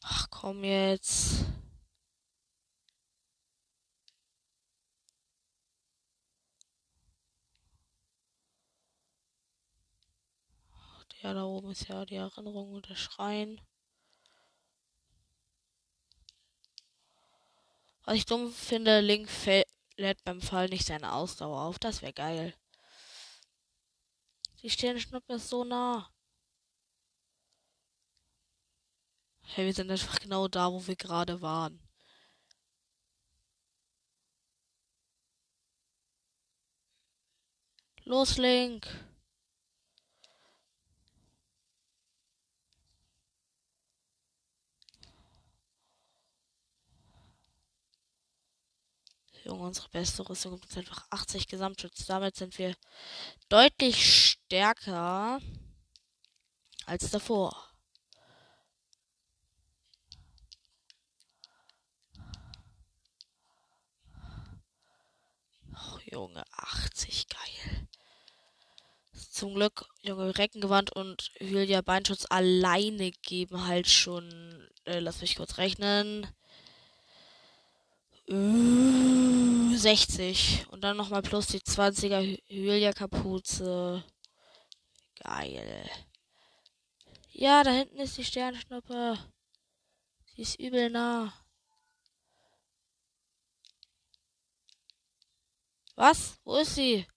Ach 0.02 0.28
komm 0.32 0.64
jetzt. 0.64 1.45
Ja, 11.26 11.34
da 11.34 11.44
oben 11.44 11.72
ist 11.72 11.88
ja 11.88 12.06
die 12.06 12.18
Erinnerung 12.18 12.74
und 12.74 12.88
der 12.88 12.96
Schrein. 12.96 13.60
Was 18.04 18.14
ich 18.16 18.28
dumm 18.28 18.54
finde, 18.54 19.00
Link 19.00 19.28
lädt 19.98 20.24
beim 20.24 20.40
Fall 20.40 20.70
nicht 20.70 20.86
seine 20.86 21.14
Ausdauer 21.14 21.62
auf. 21.62 21.80
Das 21.80 22.04
wäre 22.04 22.14
geil. 22.14 22.54
Die 24.62 24.70
Sternschnuppe 24.70 25.34
ist 25.34 25.50
so 25.50 25.64
nah. 25.64 26.14
Hey, 29.42 29.66
wir 29.66 29.74
sind 29.74 29.90
einfach 29.90 30.20
genau 30.20 30.48
da, 30.48 30.72
wo 30.72 30.86
wir 30.86 30.96
gerade 30.96 31.42
waren. 31.42 31.82
Los, 38.04 38.38
Link. 38.38 39.05
Junge, 49.46 49.68
unsere 49.68 49.90
beste 49.90 50.28
Rüstung 50.28 50.54
gibt 50.54 50.66
uns 50.66 50.78
einfach 50.78 51.06
80 51.12 51.48
Gesamtschutz. 51.48 52.08
Damit 52.08 52.36
sind 52.36 52.58
wir 52.58 52.76
deutlich 53.48 54.32
stärker 54.32 55.40
als 56.88 57.12
davor. 57.12 57.56
Oh, 65.74 66.00
Junge, 66.06 66.44
80, 66.52 67.28
geil. 67.28 67.88
Zum 69.30 69.54
Glück, 69.54 69.86
Junge, 70.02 70.36
Reckengewand 70.38 70.96
und 70.96 71.32
Hylia 71.38 71.82
Beinschutz 71.82 72.26
alleine 72.30 73.12
geben 73.12 73.68
halt 73.68 73.88
schon, 73.88 74.68
äh, 74.86 75.00
lass 75.00 75.22
mich 75.22 75.36
kurz 75.36 75.58
rechnen, 75.60 76.28
60. 78.28 80.66
Und 80.70 80.82
dann 80.82 80.98
nochmal 80.98 81.22
plus 81.22 81.46
die 81.48 81.60
20er 81.60 82.40
Hylia-Kapuze. 82.48 84.04
Geil. 85.24 85.90
Ja, 87.32 87.64
da 87.64 87.72
hinten 87.72 87.98
ist 87.98 88.18
die 88.18 88.24
Sternschnuppe. 88.24 89.18
Sie 90.36 90.42
ist 90.42 90.60
übel 90.60 90.90
nah. 90.90 91.34
Was? 95.96 96.40
Wo 96.44 96.58
ist 96.58 96.76
sie? 96.76 97.08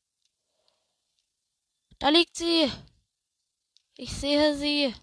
Da 1.99 2.11
liegt 2.11 2.37
sie. 2.37 2.71
Ich 3.97 4.13
sehe 4.13 4.57
sie. 4.57 4.95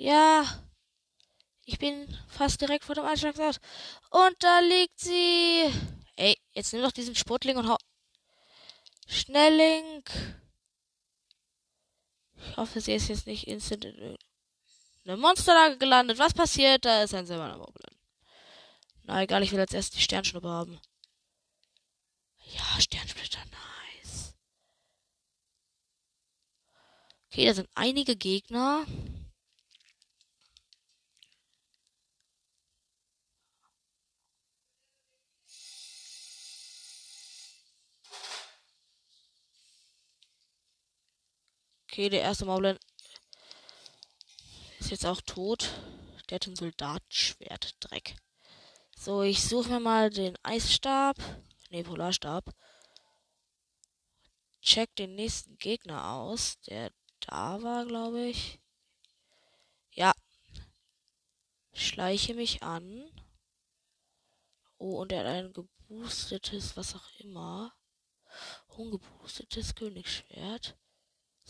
Ja. 0.00 0.46
Ich 1.66 1.78
bin 1.78 2.18
fast 2.26 2.58
direkt 2.62 2.84
vor 2.84 2.94
dem 2.94 3.04
Einschlagsort. 3.04 3.60
Und 4.10 4.34
da 4.38 4.60
liegt 4.60 4.98
sie. 4.98 5.70
Ey, 6.16 6.38
jetzt 6.52 6.72
nimm 6.72 6.82
doch 6.82 6.90
diesen 6.90 7.14
Sportling 7.14 7.58
und 7.58 7.68
hau. 7.68 7.76
Schnelllink. 9.06 10.10
Ich 12.34 12.56
hoffe, 12.56 12.80
sie 12.80 12.94
ist 12.94 13.08
jetzt 13.08 13.26
nicht 13.26 13.46
instant 13.46 13.84
in 13.84 14.16
eine 15.04 15.18
Monsterlage 15.18 15.76
gelandet. 15.76 16.18
Was 16.18 16.32
passiert? 16.32 16.86
Da 16.86 17.02
ist 17.02 17.12
ein 17.12 17.26
silberner 17.26 17.58
Moblin. 17.58 17.98
Na 19.02 19.22
egal, 19.22 19.42
ich 19.42 19.52
will 19.52 19.60
als 19.60 19.74
erstes 19.74 19.98
die 19.98 20.02
Sternschnuppe 20.02 20.48
haben. 20.48 20.80
Ja, 22.46 22.80
Sternsplitter, 22.80 23.40
nice. 23.44 24.34
Okay, 27.30 27.44
da 27.44 27.52
sind 27.52 27.68
einige 27.74 28.16
Gegner. 28.16 28.86
Okay, 41.90 42.08
der 42.08 42.20
erste 42.20 42.46
Moblin 42.46 42.78
ist 44.78 44.92
jetzt 44.92 45.04
auch 45.04 45.20
tot. 45.22 45.70
Der 46.28 46.36
hat 46.36 46.46
ein 46.46 46.54
Soldatenschwert. 46.54 47.74
Dreck. 47.80 48.14
So, 48.96 49.22
ich 49.22 49.42
suche 49.42 49.70
mir 49.70 49.80
mal 49.80 50.08
den 50.08 50.38
Eisstab. 50.44 51.16
Ne, 51.70 51.82
Polarstab. 51.82 52.54
Check 54.62 54.94
den 54.94 55.16
nächsten 55.16 55.58
Gegner 55.58 56.12
aus. 56.12 56.60
Der 56.68 56.92
da 57.18 57.60
war, 57.60 57.84
glaube 57.86 58.22
ich. 58.22 58.60
Ja. 59.90 60.12
Schleiche 61.72 62.34
mich 62.34 62.62
an. 62.62 63.10
Oh, 64.78 65.00
und 65.00 65.10
er 65.10 65.20
hat 65.20 65.26
ein 65.26 65.52
geboostetes, 65.52 66.76
was 66.76 66.94
auch 66.94 67.10
immer. 67.18 67.74
Ungeboostetes 68.68 69.74
Königsschwert. 69.74 70.76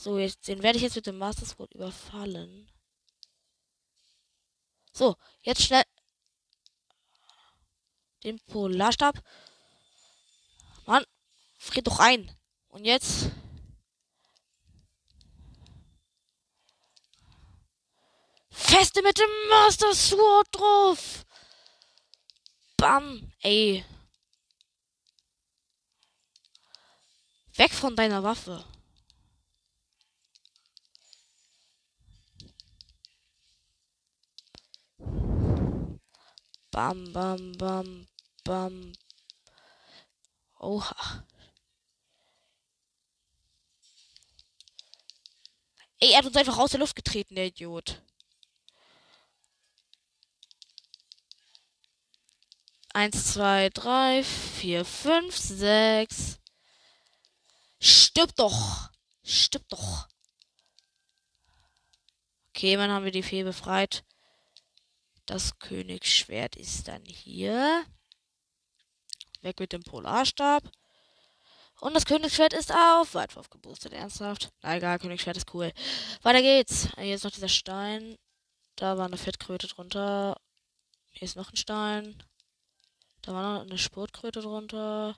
So, 0.03 0.17
jetzt, 0.17 0.49
den 0.49 0.63
werde 0.63 0.79
ich 0.79 0.83
jetzt 0.83 0.97
mit 0.97 1.05
dem 1.05 1.19
Master 1.19 1.45
Sword 1.45 1.75
überfallen. 1.75 2.67
So, 4.95 5.15
jetzt 5.43 5.61
schnell 5.61 5.83
den 8.25 8.41
Polarstab. 8.47 9.23
Mann, 10.87 11.05
friert 11.59 11.87
doch 11.87 11.99
ein. 11.99 12.35
Und 12.69 12.87
jetzt 12.87 13.31
Feste 18.49 19.03
mit 19.03 19.19
dem 19.19 19.31
Master 19.51 19.95
Sword 19.95 20.49
drauf. 20.51 21.27
Bam, 22.79 23.35
ey. 23.43 23.85
Weg 27.57 27.73
von 27.75 27.95
deiner 27.95 28.23
Waffe. 28.23 28.65
Bam, 36.71 37.13
bam, 37.13 37.53
bam, 37.59 38.07
bam. 38.45 38.93
Oha. 40.59 41.25
Ey, 45.99 46.13
er 46.13 46.19
hat 46.19 46.27
uns 46.27 46.37
einfach 46.37 46.59
aus 46.59 46.71
der 46.71 46.81
Luft 46.81 46.97
getreten, 46.97 47.35
der 47.35 47.47
Idiot. 47.47 48.01
Eins, 52.93 53.33
zwei, 53.33 53.69
drei, 53.71 54.23
vier, 54.25 54.85
fünf, 54.85 55.37
sechs. 55.37 56.39
Stirb 57.81 58.35
doch! 58.37 58.91
Stirb 59.23 59.69
doch! 59.69 60.09
Okay, 62.51 62.77
dann 62.77 62.91
haben 62.91 63.05
wir 63.05 63.13
die 63.13 63.23
Fee 63.23 63.43
befreit. 63.43 64.05
Das 65.31 65.57
Königsschwert 65.61 66.57
ist 66.57 66.89
dann 66.89 67.05
hier. 67.05 67.85
Weg 69.43 69.61
mit 69.61 69.73
dem 69.73 69.85
Polarstab. 69.85 70.65
Und 71.81 71.95
das 71.95 72.05
Königsschwert 72.05 72.53
ist 72.53 72.73
auf 72.73 73.15
Weitwurf 73.15 73.49
geboostet. 73.49 73.93
Ernsthaft? 73.93 74.51
Na 74.61 74.77
egal, 74.77 74.99
Königsschwert 74.99 75.37
ist 75.37 75.55
cool. 75.55 75.73
Weiter 76.23 76.43
geht's. 76.43 76.89
Hier 76.99 77.15
ist 77.15 77.23
noch 77.23 77.31
dieser 77.31 77.49
Stein. 77.49 78.19
Da 78.75 78.99
war 78.99 79.07
eine 79.07 79.19
Fettkröte 79.19 79.69
drunter. 79.69 80.37
Hier 81.11 81.27
ist 81.27 81.37
noch 81.37 81.53
ein 81.53 81.57
Stein. 81.57 82.21
Da 83.23 83.33
war 83.33 83.55
noch 83.55 83.61
eine 83.61 83.79
Sportkröte 83.79 84.41
drunter. 84.41 85.17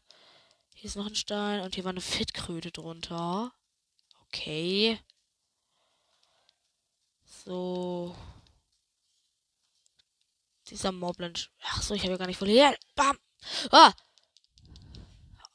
Hier 0.75 0.89
ist 0.89 0.97
noch 0.97 1.07
ein 1.07 1.17
Stein. 1.17 1.63
Und 1.63 1.75
hier 1.75 1.85
war 1.85 1.93
eine 1.93 2.03
Fettkröte 2.03 2.71
drunter. 2.71 3.51
Okay. 4.27 5.01
So. 7.47 8.15
Dieser 10.73 10.91
Moblin. 10.91 11.35
Ach 11.65 11.83
so, 11.83 11.93
ich 11.93 12.01
habe 12.01 12.13
ja 12.13 12.17
gar 12.17 12.27
nicht. 12.27 12.41
Ja, 12.41 12.75
bam. 12.95 13.19
Ah. 13.71 13.93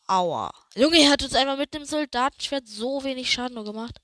Aua. 0.05 0.53
Junge, 0.75 0.99
er 0.99 1.09
hat 1.09 1.23
uns 1.23 1.33
einmal 1.33 1.57
mit 1.57 1.73
dem 1.73 1.85
Soldatenschwert 1.85 2.67
so 2.67 3.03
wenig 3.03 3.31
Schaden 3.31 3.55
nur 3.55 3.63
gemacht. 3.63 3.99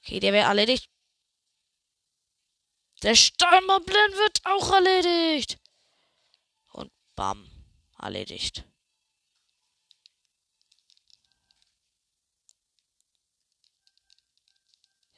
Okay, 0.00 0.20
der 0.20 0.34
wäre 0.34 0.48
erledigt. 0.48 0.90
Der 3.02 3.14
Steinmoblin 3.14 4.12
wird 4.12 4.40
auch 4.44 4.72
erledigt. 4.72 5.58
Und 6.72 6.92
bam. 7.14 7.48
Erledigt. 7.98 8.66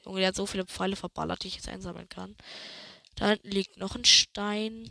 Junge, 0.09 0.21
der 0.21 0.29
hat 0.29 0.35
so 0.35 0.47
viele 0.47 0.65
Pfeile 0.65 0.95
verballert, 0.95 1.43
die 1.43 1.49
ich 1.49 1.55
jetzt 1.55 1.69
einsammeln 1.69 2.09
kann. 2.09 2.35
Da 3.13 3.33
liegt 3.43 3.77
noch 3.77 3.95
ein 3.95 4.05
Stein. 4.05 4.89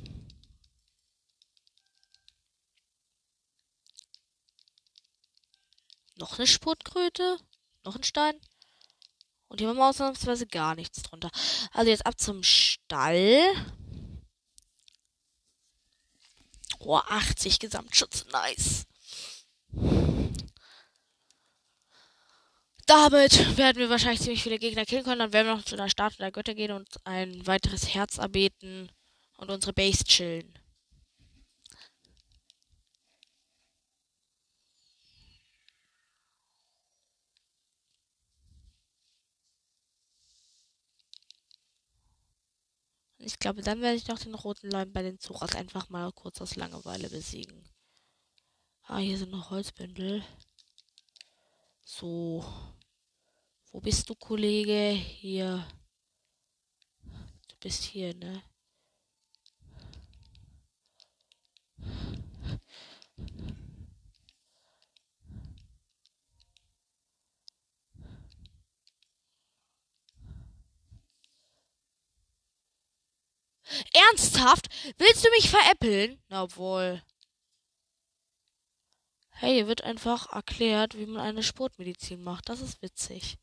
Noch 6.15 6.39
eine 6.39 6.47
Spurtkröte. 6.47 7.37
Noch 7.83 7.97
ein 7.97 8.05
Stein. 8.05 8.41
Und 9.49 9.59
hier 9.59 9.69
haben 9.69 9.77
wir 9.77 9.89
ausnahmsweise 9.89 10.47
gar 10.47 10.77
nichts 10.77 11.03
drunter. 11.03 11.33
Also 11.73 11.91
jetzt 11.91 12.07
ab 12.07 12.21
zum 12.21 12.45
Stall. 12.45 13.43
Oh, 16.79 16.97
80 16.97 17.59
Gesamtschutz. 17.59 18.25
Nice. 18.31 18.87
Damit 22.89 23.59
werden 23.59 23.79
wir 23.81 23.91
wahrscheinlich 23.91 24.23
ziemlich 24.23 24.43
viele 24.43 24.59
Gegner 24.59 24.87
killen 24.87 25.05
können. 25.05 25.19
Dann 25.19 25.33
werden 25.35 25.47
wir 25.47 25.57
noch 25.57 25.65
zu 25.65 25.77
der 25.77 25.91
Statue 25.91 26.19
der 26.19 26.33
Götter 26.33 26.55
gehen 26.55 26.73
und 26.73 26.89
ein 27.05 27.47
weiteres 27.47 27.95
Herz 27.95 28.17
erbeten 28.17 28.91
und 29.37 29.51
unsere 29.51 29.75
Base 29.75 30.05
chillen. 30.05 30.59
Ich 43.19 43.39
glaube, 43.39 43.61
dann 43.61 43.83
werde 43.83 43.97
ich 43.97 44.09
noch 44.09 44.19
den 44.19 44.35
roten 44.35 44.71
Leim 44.71 44.91
bei 44.93 45.03
den 45.03 45.19
Zuras 45.19 45.55
einfach 45.55 45.91
mal 45.91 46.11
kurz 46.13 46.41
aus 46.41 46.57
Langeweile 46.57 47.11
besiegen. 47.11 47.69
Ah, 48.85 48.97
hier 48.97 49.19
sind 49.19 49.31
noch 49.31 49.51
Holzbündel. 49.51 50.25
So. 51.85 52.43
Wo 53.71 53.81
bist 53.81 54.09
du, 54.09 54.15
Kollege? 54.15 54.91
Hier. 54.91 55.67
Du 57.49 57.57
bist 57.61 57.85
hier, 57.85 58.15
ne? 58.15 58.43
Ernsthaft? 73.93 74.69
Willst 74.97 75.25
du 75.25 75.31
mich 75.31 75.51
veräppeln? 75.51 76.23
Na, 76.29 76.43
obwohl. 76.45 77.03
Hey, 79.31 79.55
hier 79.55 79.69
wird 79.69 79.85
einfach 79.85 80.33
erklärt, 80.33 80.97
wie 80.99 81.07
man 81.07 81.21
eine 81.23 81.43
Sportmedizin 81.43 82.23
macht. 82.23 82.49
Das 82.49 82.61
ist 82.61 82.83
witzig. 82.83 83.39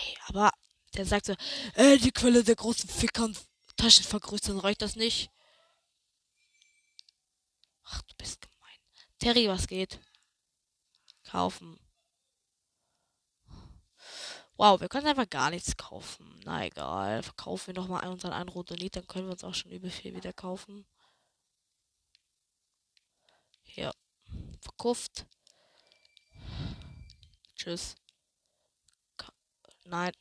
Ey, 0.00 0.16
aber 0.26 0.50
der 0.94 1.06
sagt 1.06 1.26
so, 1.26 1.34
ey, 1.74 1.98
die 1.98 2.12
Quelle 2.12 2.44
der 2.44 2.56
großen 2.56 2.88
Ficker 2.88 3.24
und 3.24 3.38
Taschen 3.76 4.04
vergrößern, 4.04 4.58
reicht 4.58 4.82
das 4.82 4.96
nicht? 4.96 5.30
Ach, 7.84 8.02
du 8.02 8.14
bist 8.16 8.40
gemein. 8.40 8.78
Terry, 9.18 9.48
was 9.48 9.66
geht? 9.66 10.00
Kaufen. 11.24 11.78
Wow, 14.56 14.80
wir 14.80 14.88
können 14.88 15.08
einfach 15.08 15.28
gar 15.28 15.50
nichts 15.50 15.76
kaufen. 15.76 16.40
Na 16.44 16.64
egal. 16.64 17.22
Verkaufen 17.22 17.68
wir 17.68 17.74
nochmal 17.74 18.06
unseren 18.08 18.32
einen 18.32 18.48
Rotonit, 18.48 18.94
dann 18.96 19.06
können 19.06 19.26
wir 19.26 19.32
uns 19.32 19.42
auch 19.42 19.54
schon 19.54 19.72
übel 19.72 19.90
viel 19.90 20.14
wieder 20.14 20.32
kaufen. 20.32 20.86
Hier. 23.62 23.92
Verkauft. 24.60 25.26
Tschüss. 27.56 27.96
Nein. 29.94 30.12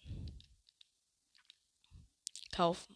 Kaufen. 2.52 2.96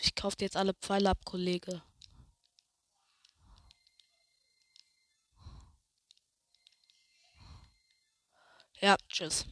Ich 0.00 0.16
kaufe 0.16 0.36
jetzt 0.40 0.56
alle 0.56 0.74
Pfeile 0.74 1.10
ab, 1.10 1.24
Kollege. 1.24 1.80
Ja, 8.80 8.96
tschüss. 9.08 9.46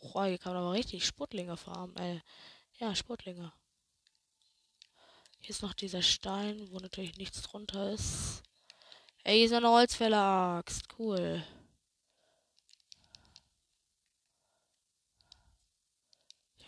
Boah, 0.00 0.26
hier 0.26 0.38
kann 0.38 0.54
man 0.54 0.62
aber 0.64 0.72
richtig 0.72 1.06
Sportlinge 1.06 1.56
farmen. 1.56 1.96
Äh, 1.98 2.20
ja, 2.80 2.96
Sportlinge. 2.96 3.52
Hier 5.44 5.50
ist 5.50 5.60
noch 5.60 5.74
dieser 5.74 6.00
Stein, 6.00 6.70
wo 6.70 6.78
natürlich 6.78 7.18
nichts 7.18 7.42
drunter 7.42 7.92
ist. 7.92 8.42
Ey, 9.24 9.36
hier 9.36 9.44
ist 9.44 9.52
eine 9.52 9.68
Holzfäller-Axt. 9.68 10.84
Cool. 10.98 11.44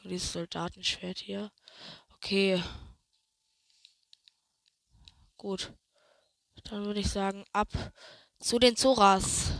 Dieses 0.04 0.30
Soldatenschwert 0.30 1.20
hier. 1.20 1.50
Okay. 2.16 2.62
Gut. 5.38 5.72
Dann 6.64 6.84
würde 6.84 7.00
ich 7.00 7.08
sagen, 7.08 7.46
ab 7.52 7.70
zu 8.40 8.58
den 8.58 8.76
Zoras. 8.76 9.52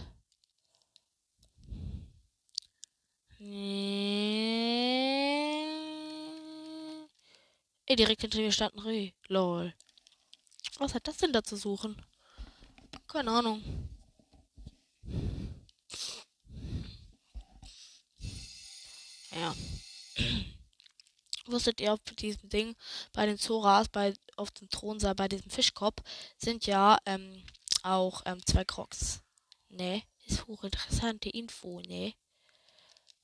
Nee. 3.38 4.85
Direkt 7.96 8.20
hinter 8.20 8.38
mir 8.38 8.52
stand 8.52 8.74
ein 8.74 8.80
Reh. 8.80 9.12
Lol. 9.28 9.74
Was 10.78 10.92
hat 10.92 11.08
das 11.08 11.16
denn 11.16 11.32
da 11.32 11.42
zu 11.42 11.56
suchen? 11.56 11.96
Keine 13.08 13.30
Ahnung. 13.30 13.62
Ja. 19.30 19.54
Wusstet 21.46 21.80
ihr 21.80 21.94
auf 21.94 22.00
diesem 22.18 22.50
Ding, 22.50 22.76
bei 23.14 23.24
den 23.24 23.38
Zoras, 23.38 23.88
bei, 23.88 24.12
auf 24.36 24.50
dem 24.50 24.68
Thronsaal, 24.68 25.14
bei 25.14 25.28
diesem 25.28 25.50
Fischkopf, 25.50 26.02
sind 26.36 26.66
ja 26.66 26.98
ähm, 27.06 27.44
auch 27.82 28.20
ähm, 28.26 28.44
zwei 28.44 28.64
Crocs. 28.64 29.22
Ne? 29.70 30.02
Ist 30.26 30.46
hochinteressante 30.46 31.30
Info, 31.30 31.80
ne? 31.80 32.14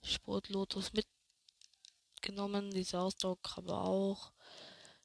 Sportlotus 0.03 0.93
mitgenommen, 2.23 2.71
dieser 2.71 3.03
Ausdauerkrabbe 3.03 3.75
auch. 3.75 4.33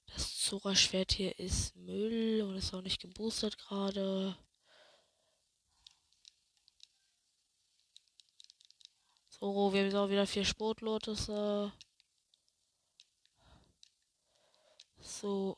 Das 0.08 0.40
Zora-Schwert 0.40 1.12
hier 1.12 1.38
ist 1.40 1.76
Müll 1.76 2.42
und 2.42 2.56
ist 2.56 2.74
auch 2.74 2.82
nicht 2.82 3.02
geboostert 3.02 3.58
gerade. 3.58 4.38
So, 9.30 9.72
wir 9.72 9.82
haben 9.82 9.86
jetzt 9.86 9.96
auch 9.96 10.10
wieder 10.10 10.26
vier 10.26 10.46
Sportlotus. 10.46 11.30
So. 15.00 15.58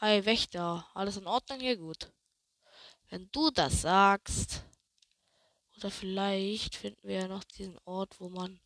Hi, 0.00 0.24
Wächter. 0.24 0.88
Alles 0.94 1.16
in 1.16 1.26
Ordnung 1.26 1.60
hier? 1.60 1.76
Gut. 1.76 2.12
Wenn 3.08 3.30
du 3.30 3.50
das 3.50 3.82
sagst. 3.82 4.64
Oder 5.76 5.90
vielleicht 5.90 6.74
finden 6.74 7.06
wir 7.06 7.20
ja 7.20 7.28
noch 7.28 7.44
diesen 7.44 7.78
Ort, 7.84 8.18
wo 8.20 8.28
man 8.28 8.60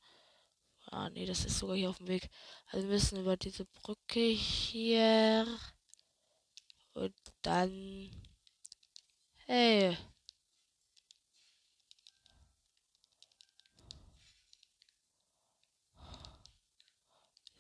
Ah, 0.91 1.09
nee, 1.11 1.25
das 1.25 1.45
ist 1.45 1.59
sogar 1.59 1.77
hier 1.77 1.91
auf 1.91 1.99
dem 1.99 2.09
Weg. 2.09 2.29
Also 2.67 2.87
wir 2.87 2.95
müssen 2.95 3.21
über 3.21 3.37
diese 3.37 3.65
Brücke 3.65 4.21
hier. 4.21 5.47
Und 6.95 7.15
dann. 7.43 8.11
Hey. 9.47 9.97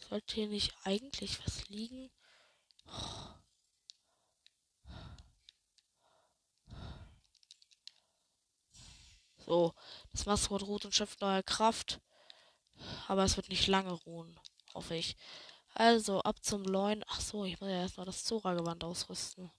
Sollte 0.08 0.34
hier 0.34 0.48
nicht 0.48 0.74
eigentlich 0.84 1.38
was 1.46 1.68
liegen? 1.68 2.10
So, 9.38 9.72
das 10.12 10.26
Maskott 10.26 10.62
ruht 10.64 10.84
und 10.84 10.94
schöpft 10.94 11.20
neue 11.20 11.42
Kraft. 11.44 12.00
Aber 13.08 13.24
es 13.24 13.36
wird 13.36 13.48
nicht 13.48 13.66
lange 13.66 13.92
ruhen, 13.92 14.38
hoffe 14.74 14.94
ich. 14.94 15.16
Also, 15.74 16.20
ab 16.22 16.44
zum 16.44 16.64
Leuen. 16.64 17.04
Ach 17.08 17.20
so, 17.20 17.44
ich 17.44 17.60
muss 17.60 17.70
ja 17.70 17.80
erstmal 17.80 18.06
das 18.06 18.24
Zora-Gewand 18.24 18.84
ausrüsten. 18.84 19.50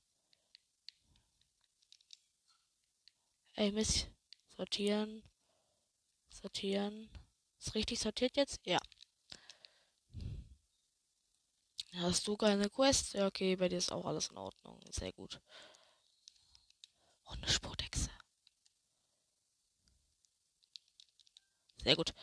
Ey, 3.56 3.72
Mist. 3.72 4.08
Sortieren. 4.58 5.24
Sortieren. 6.30 7.10
Ist 7.60 7.76
richtig 7.76 8.00
sortiert 8.00 8.36
jetzt? 8.38 8.60
Ja. 8.66 8.80
Hast 11.96 12.28
du 12.28 12.38
keine 12.38 12.70
Quest? 12.70 13.14
Ja, 13.14 13.28
okay, 13.28 13.56
bei 13.56 13.70
dir 13.70 13.78
ist 13.78 13.92
auch 13.92 14.06
alles 14.06 14.30
in 14.30 14.38
Ordnung. 14.38 14.80
Sehr 14.92 15.12
gut. 15.14 15.42
Und 17.26 17.38
eine 17.38 17.52
Sportexe. 17.52 18.10
Sehr 21.84 21.96
gut. 21.96 22.14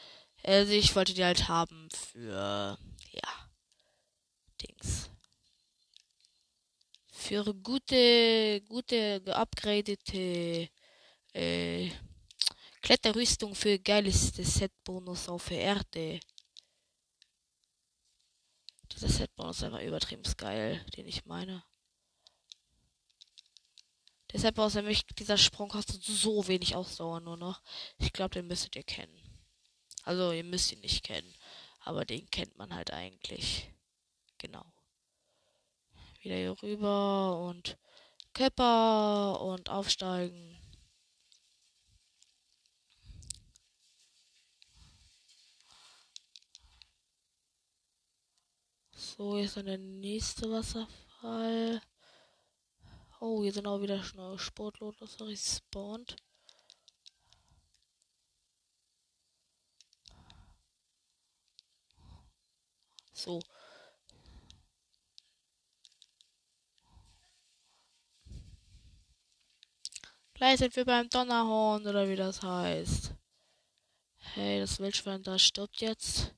Also 0.42 0.72
ich 0.72 0.94
wollte 0.94 1.14
die 1.14 1.24
halt 1.24 1.48
haben 1.48 1.88
für, 1.90 2.78
ja, 3.12 3.50
Dings. 4.62 5.10
Für 7.10 7.44
gute, 7.54 8.62
gute, 8.68 9.20
geupgradete, 9.20 10.70
äh, 11.34 11.90
Kletterrüstung 12.80 13.54
für 13.54 13.78
geilste 13.78 14.44
Set-Bonus 14.44 15.28
auf 15.28 15.48
der 15.48 15.60
Erde. 15.60 16.20
Dieser 18.92 19.08
Set-Bonus 19.08 19.58
ist 19.58 19.64
einfach 19.64 19.82
übertrieben 19.82 20.22
geil, 20.36 20.84
den 20.96 21.06
ich 21.06 21.26
meine. 21.26 21.64
Deshalb 24.32 24.58
außer 24.58 24.82
mich, 24.82 25.06
dieser 25.06 25.38
Sprung 25.38 25.68
kostet 25.68 26.02
so 26.02 26.46
wenig 26.48 26.76
Ausdauer 26.76 27.20
nur 27.20 27.36
noch. 27.36 27.62
Ich 27.98 28.12
glaube, 28.12 28.34
den 28.34 28.46
müsstet 28.46 28.76
ihr 28.76 28.82
kennen. 28.82 29.27
Also, 30.08 30.32
ihr 30.32 30.42
müsst 30.42 30.72
ihn 30.72 30.80
nicht 30.80 31.04
kennen. 31.04 31.34
Aber 31.80 32.06
den 32.06 32.30
kennt 32.30 32.56
man 32.56 32.74
halt 32.74 32.90
eigentlich. 32.94 33.70
Genau. 34.38 34.64
Wieder 36.22 36.36
hier 36.36 36.62
rüber 36.62 37.38
und 37.40 37.76
Köpper 38.32 39.38
und 39.42 39.68
aufsteigen. 39.68 40.58
So, 48.92 49.36
ist 49.36 49.58
dann 49.58 49.66
der 49.66 49.76
nächste 49.76 50.50
Wasserfall. 50.50 51.82
Oh, 53.20 53.42
hier 53.42 53.52
sind 53.52 53.66
auch 53.66 53.82
wieder 53.82 54.02
neue 54.14 54.38
Sportlotus 54.38 55.20
respawned. 55.20 56.16
So. 63.18 63.40
Gleich 70.34 70.60
sind 70.60 70.76
wir 70.76 70.84
beim 70.84 71.08
Donnerhorn 71.08 71.84
oder 71.84 72.08
wie 72.08 72.14
das 72.14 72.42
heißt. 72.42 73.12
Hey, 74.18 74.60
das 74.60 74.78
Wildschwein 74.78 75.24
da 75.24 75.36
stirbt 75.36 75.80
jetzt. 75.80 76.32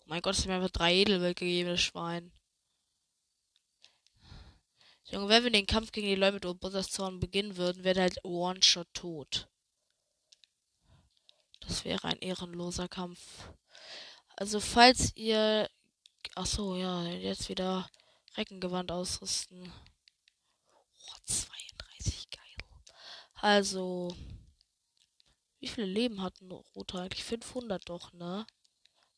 Oh 0.00 0.04
mein 0.06 0.22
Gott, 0.22 0.34
es 0.34 0.42
hat 0.42 0.46
mir 0.46 0.54
einfach 0.54 0.70
drei 0.70 0.94
Edelwild 0.94 1.36
gegeben, 1.36 1.70
das 1.70 1.80
Schwein. 1.80 2.32
Junge, 5.06 5.28
wenn 5.28 5.42
wir 5.42 5.50
den 5.50 5.66
Kampf 5.66 5.90
gegen 5.90 6.06
die 6.06 6.14
Leute 6.14 6.34
mit 6.34 6.46
Obusas 6.46 6.90
Zorn 6.92 7.18
beginnen 7.18 7.56
würden, 7.56 7.82
wäre 7.82 8.02
halt 8.02 8.24
One-Shot 8.24 8.94
tot. 8.94 9.48
Das 11.68 11.84
wäre 11.84 12.08
ein 12.08 12.18
ehrenloser 12.18 12.88
Kampf. 12.88 13.20
Also, 14.36 14.58
falls 14.58 15.14
ihr 15.16 15.68
Ach 16.40 16.46
so, 16.46 16.76
ja, 16.76 17.04
jetzt 17.04 17.48
wieder 17.48 17.90
Reckengewand 18.36 18.92
ausrüsten. 18.92 19.72
Oh, 20.72 21.16
32, 21.24 22.30
geil. 22.30 22.68
Also, 23.34 24.14
wie 25.58 25.66
viele 25.66 25.88
Leben 25.88 26.22
hat 26.22 26.40
ein 26.40 26.52
Roter 26.52 27.00
eigentlich? 27.00 27.24
500 27.24 27.88
doch, 27.88 28.12
ne? 28.12 28.46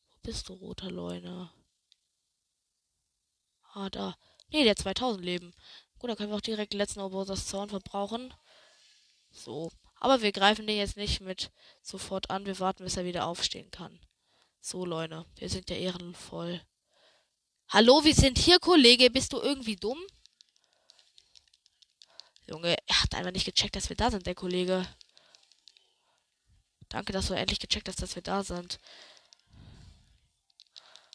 Wo 0.09 0.17
bist 0.23 0.49
du, 0.49 0.53
roter 0.53 0.89
Leune? 0.89 1.51
Ah, 3.73 3.89
da. 3.91 4.17
Ne, 4.49 4.63
der 4.63 4.75
2000 4.75 5.23
Leben. 5.23 5.53
Gut, 5.99 6.09
dann 6.09 6.17
können 6.17 6.31
wir 6.31 6.37
auch 6.37 6.41
direkt 6.41 6.73
den 6.73 6.79
letzten 6.79 7.01
Obersas 7.01 7.47
Zorn 7.47 7.69
verbrauchen. 7.69 8.33
So. 9.29 9.71
Aber 10.01 10.23
wir 10.23 10.31
greifen 10.31 10.65
den 10.65 10.77
jetzt 10.77 10.97
nicht 10.97 11.21
mit 11.21 11.51
sofort 11.83 12.31
an. 12.31 12.47
Wir 12.47 12.59
warten, 12.59 12.83
bis 12.83 12.97
er 12.97 13.05
wieder 13.05 13.27
aufstehen 13.27 13.69
kann. 13.69 13.99
So, 14.59 14.83
Leute. 14.83 15.27
Wir 15.35 15.47
sind 15.47 15.69
ja 15.69 15.75
ehrenvoll. 15.75 16.59
Hallo, 17.69 18.03
wir 18.03 18.15
sind 18.15 18.39
hier, 18.39 18.59
Kollege. 18.59 19.11
Bist 19.11 19.31
du 19.31 19.39
irgendwie 19.39 19.75
dumm? 19.75 19.99
Junge, 22.47 22.75
er 22.87 23.01
hat 23.03 23.13
einfach 23.13 23.31
nicht 23.31 23.45
gecheckt, 23.45 23.75
dass 23.75 23.89
wir 23.89 23.95
da 23.95 24.09
sind, 24.09 24.25
der 24.25 24.33
Kollege. 24.33 24.87
Danke, 26.89 27.13
dass 27.13 27.27
du 27.27 27.35
endlich 27.35 27.59
gecheckt 27.59 27.87
hast, 27.87 28.01
dass 28.01 28.15
wir 28.15 28.23
da 28.23 28.43
sind. 28.43 28.79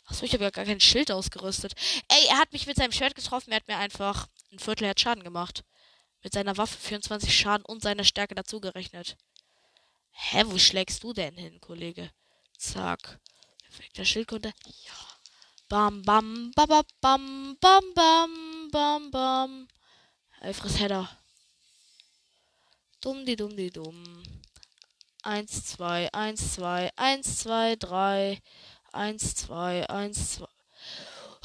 Achso, 0.05 0.25
ich 0.25 0.33
habe 0.33 0.45
ja 0.45 0.51
gar 0.51 0.65
kein 0.65 0.81
Schild 0.81 1.11
ausgerüstet. 1.11 1.75
Ey, 2.07 2.27
er 2.29 2.39
hat 2.39 2.53
mich 2.53 2.69
mit 2.69 2.77
seinem 2.77 2.93
Schwert 2.93 3.17
getroffen. 3.17 3.51
Er 3.51 3.57
hat 3.57 3.67
mir 3.67 3.79
einfach 3.79 4.29
ein 4.53 4.61
Viertel 4.61 4.87
Herz 4.87 5.01
Schaden 5.01 5.25
gemacht 5.25 5.65
mit 6.27 6.33
seiner 6.33 6.57
Waffe 6.57 6.77
24 6.77 7.33
Schaden 7.33 7.65
und 7.65 7.85
seiner 7.85 8.03
Stärke 8.03 8.35
dazugerechnet. 8.35 9.17
Hä, 10.11 10.43
wo 10.47 10.59
schlägst 10.59 11.05
du 11.05 11.13
denn 11.13 11.37
hin, 11.37 11.61
Kollege? 11.61 12.11
Zack. 12.59 13.21
Perfekter 13.63 14.05
Schildkunde. 14.05 14.53
Ja. 14.65 14.93
Bam, 15.69 16.03
bam, 16.03 16.51
bam, 16.57 16.83
bam, 17.01 17.57
bam, 17.61 17.95
bam, 17.95 18.69
bam, 18.73 19.11
bam. 19.13 19.69
Elfres 20.41 20.81
Header. 20.81 21.09
Dumm, 23.01 23.25
die 23.25 23.37
dumm, 23.37 23.57
die 23.57 23.71
dumm. 23.71 24.25
1, 25.23 25.65
2, 25.67 26.13
1, 26.13 26.55
2, 26.55 26.91
1, 26.97 27.39
2, 27.39 27.77
3. 27.77 28.43
1, 28.91 29.35
2, 29.37 29.89
1, 29.89 30.33
2 30.39 30.56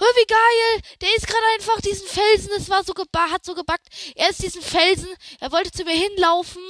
oh, 0.01 0.15
wie 0.15 0.27
geil, 0.27 0.81
der 1.01 1.15
ist 1.15 1.27
gerade 1.27 1.45
einfach 1.55 1.79
diesen 1.81 2.07
Felsen, 2.07 2.51
es 2.57 2.69
war 2.69 2.83
so 2.83 2.93
gebackt, 2.93 3.31
hat 3.31 3.45
so 3.45 3.55
gebackt, 3.55 3.87
er 4.15 4.29
ist 4.29 4.41
diesen 4.41 4.61
Felsen, 4.61 5.09
er 5.39 5.51
wollte 5.51 5.71
zu 5.71 5.83
mir 5.83 5.95
hinlaufen 5.95 6.63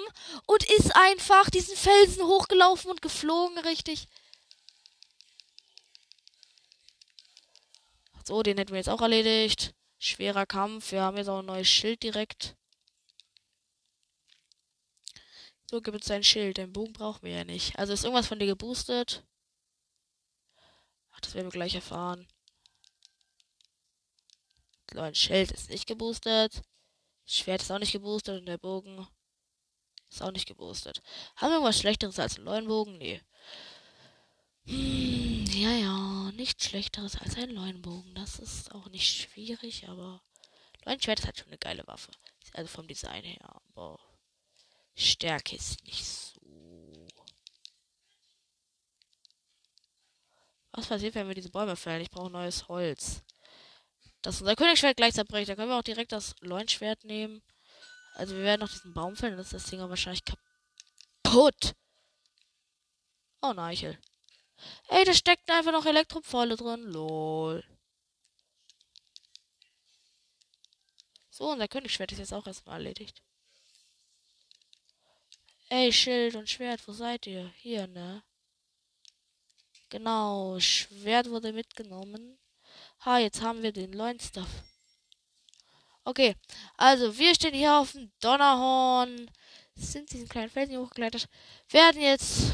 und 0.48 0.70
ist 0.72 0.96
einfach 0.96 1.50
diesen 1.50 1.76
Felsen 1.76 2.24
hochgelaufen 2.24 2.92
und 2.92 3.02
geflogen, 3.02 3.58
richtig. 3.60 4.08
So, 8.26 8.44
den 8.44 8.58
hätten 8.58 8.72
wir 8.72 8.78
jetzt 8.78 8.90
auch 8.90 9.02
erledigt. 9.02 9.74
Schwerer 9.98 10.46
Kampf, 10.46 10.92
wir 10.92 11.02
haben 11.02 11.18
jetzt 11.18 11.28
auch 11.28 11.40
ein 11.40 11.46
neues 11.46 11.70
Schild 11.70 12.04
direkt. 12.04 12.56
So 15.70 15.80
gibt 15.82 16.04
es 16.04 16.12
ein 16.12 16.24
Schild. 16.24 16.58
Den 16.58 16.74
Bogen 16.74 16.92
brauchen 16.92 17.24
wir 17.24 17.32
ja 17.32 17.44
nicht. 17.46 17.80
Also 17.80 17.94
ist 17.94 18.04
irgendwas 18.04 18.28
von 18.28 18.40
dir 18.40 18.46
geboostet? 18.46 19.24
Ach, 21.14 21.20
das 21.22 21.34
werden 21.34 21.48
wir 21.48 21.52
gleich 21.52 21.76
erfahren. 21.76 22.28
Ein 24.96 25.16
Schild 25.16 25.52
ist 25.52 25.70
nicht 25.70 25.88
geboostet. 25.88 26.62
Schwert 27.26 27.62
ist 27.62 27.72
auch 27.72 27.80
nicht 27.80 27.94
geboostet 27.94 28.40
und 28.40 28.46
der 28.46 28.58
Bogen 28.58 29.08
ist 30.10 30.22
auch 30.22 30.32
nicht 30.32 30.48
geboostet. 30.48 31.02
Haben 31.36 31.52
wir 31.52 31.56
irgendwas 31.56 31.80
Schlechteres 31.80 32.20
als 32.20 32.38
ein 32.38 32.44
Leuenbogen? 32.44 32.98
Nee. 32.98 33.22
Hm, 34.66 35.46
ja, 35.54 35.72
ja, 35.72 36.32
nichts 36.34 36.66
Schlechteres 36.66 37.16
als 37.18 37.36
ein 37.36 37.52
Leuenbogen. 37.52 38.14
Das 38.16 38.40
ist 38.40 38.74
auch 38.74 38.90
nicht 38.90 39.08
schwierig, 39.08 39.88
aber 39.88 40.22
Leuenschwert 40.86 41.20
ist 41.20 41.26
halt 41.26 41.38
schon 41.38 41.48
eine 41.48 41.58
geile 41.58 41.86
Waffe. 41.88 42.12
Also 42.54 42.68
vom 42.68 42.88
Design 42.88 43.24
her, 43.24 43.62
aber 43.70 44.00
Stärke 44.96 45.56
ist 45.56 45.84
nicht 45.86 46.06
so. 46.06 46.42
Was 50.74 50.88
passiert, 50.88 51.16
wenn 51.16 51.28
wir 51.28 51.36
diese 51.36 51.50
Bäume 51.50 51.76
fällen? 51.76 52.02
Ich 52.02 52.12
brauche 52.12 52.30
neues 52.30 52.68
Holz. 52.68 53.24
Das 54.22 54.40
unser 54.40 54.56
Königsschwert 54.56 54.98
gleich 54.98 55.14
zerbricht. 55.14 55.50
Da 55.50 55.56
können 55.56 55.70
wir 55.70 55.78
auch 55.78 55.84
direkt 55.84 56.12
das 56.12 56.36
Leuenschwert 56.42 57.04
nehmen. 57.04 57.42
Also 58.14 58.36
wir 58.36 58.44
werden 58.44 58.62
noch 58.62 58.70
diesen 58.70 58.94
Baum 58.94 59.16
fällen, 59.16 59.34
dann 59.34 59.42
ist 59.42 59.54
das 59.54 59.66
Ding 59.66 59.80
wahrscheinlich 59.80 60.24
kaputt. 61.24 61.76
Oh, 63.42 63.54
Neichel. 63.54 63.98
Ey, 64.90 65.04
da 65.06 65.14
steckt 65.14 65.50
einfach 65.50 65.72
noch 65.72 65.86
Elektropfeile 65.86 66.56
drin. 66.56 66.84
Lol. 66.84 67.64
So, 71.30 71.50
unser 71.50 71.68
Königsschwert 71.68 72.12
ist 72.12 72.20
jetzt 72.20 72.34
auch 72.34 72.46
erstmal 72.46 72.78
erledigt. 72.78 73.24
Ey, 75.70 75.92
Schild 75.92 76.36
und 76.36 76.50
Schwert, 76.50 76.86
wo 76.88 76.92
seid 76.92 77.26
ihr? 77.26 77.48
Hier, 77.56 77.88
ne? 77.88 78.24
Genau, 79.90 80.60
Schwert 80.60 81.30
wurde 81.30 81.54
mitgenommen. 81.54 82.41
Ha, 83.06 83.18
jetzt 83.18 83.42
haben 83.42 83.64
wir 83.64 83.72
den 83.72 83.92
neuen 83.92 84.20
Stuff. 84.20 84.48
Okay, 86.04 86.36
also 86.78 87.18
wir 87.18 87.34
stehen 87.36 87.54
hier 87.54 87.78
auf 87.78 87.94
dem 87.94 88.12
Donnerhorn. 88.20 89.30
Sind 89.76 90.12
diesen 90.12 90.28
kleinen 90.28 90.50
Felsen 90.50 90.78
hochgeklettert. 90.78 91.28
Werden 91.70 92.02
jetzt 92.02 92.52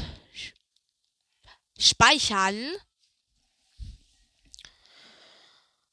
speichern. 1.78 2.76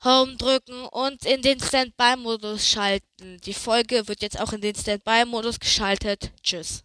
Home 0.04 0.36
drücken 0.38 0.86
und 0.86 1.26
in 1.26 1.42
den 1.42 1.60
Standby-Modus 1.60 2.68
schalten. 2.70 3.40
Die 3.42 3.54
Folge 3.54 4.08
wird 4.08 4.22
jetzt 4.22 4.40
auch 4.40 4.54
in 4.54 4.62
den 4.62 4.76
Standby-Modus 4.76 5.60
geschaltet. 5.60 6.32
Tschüss. 6.44 6.84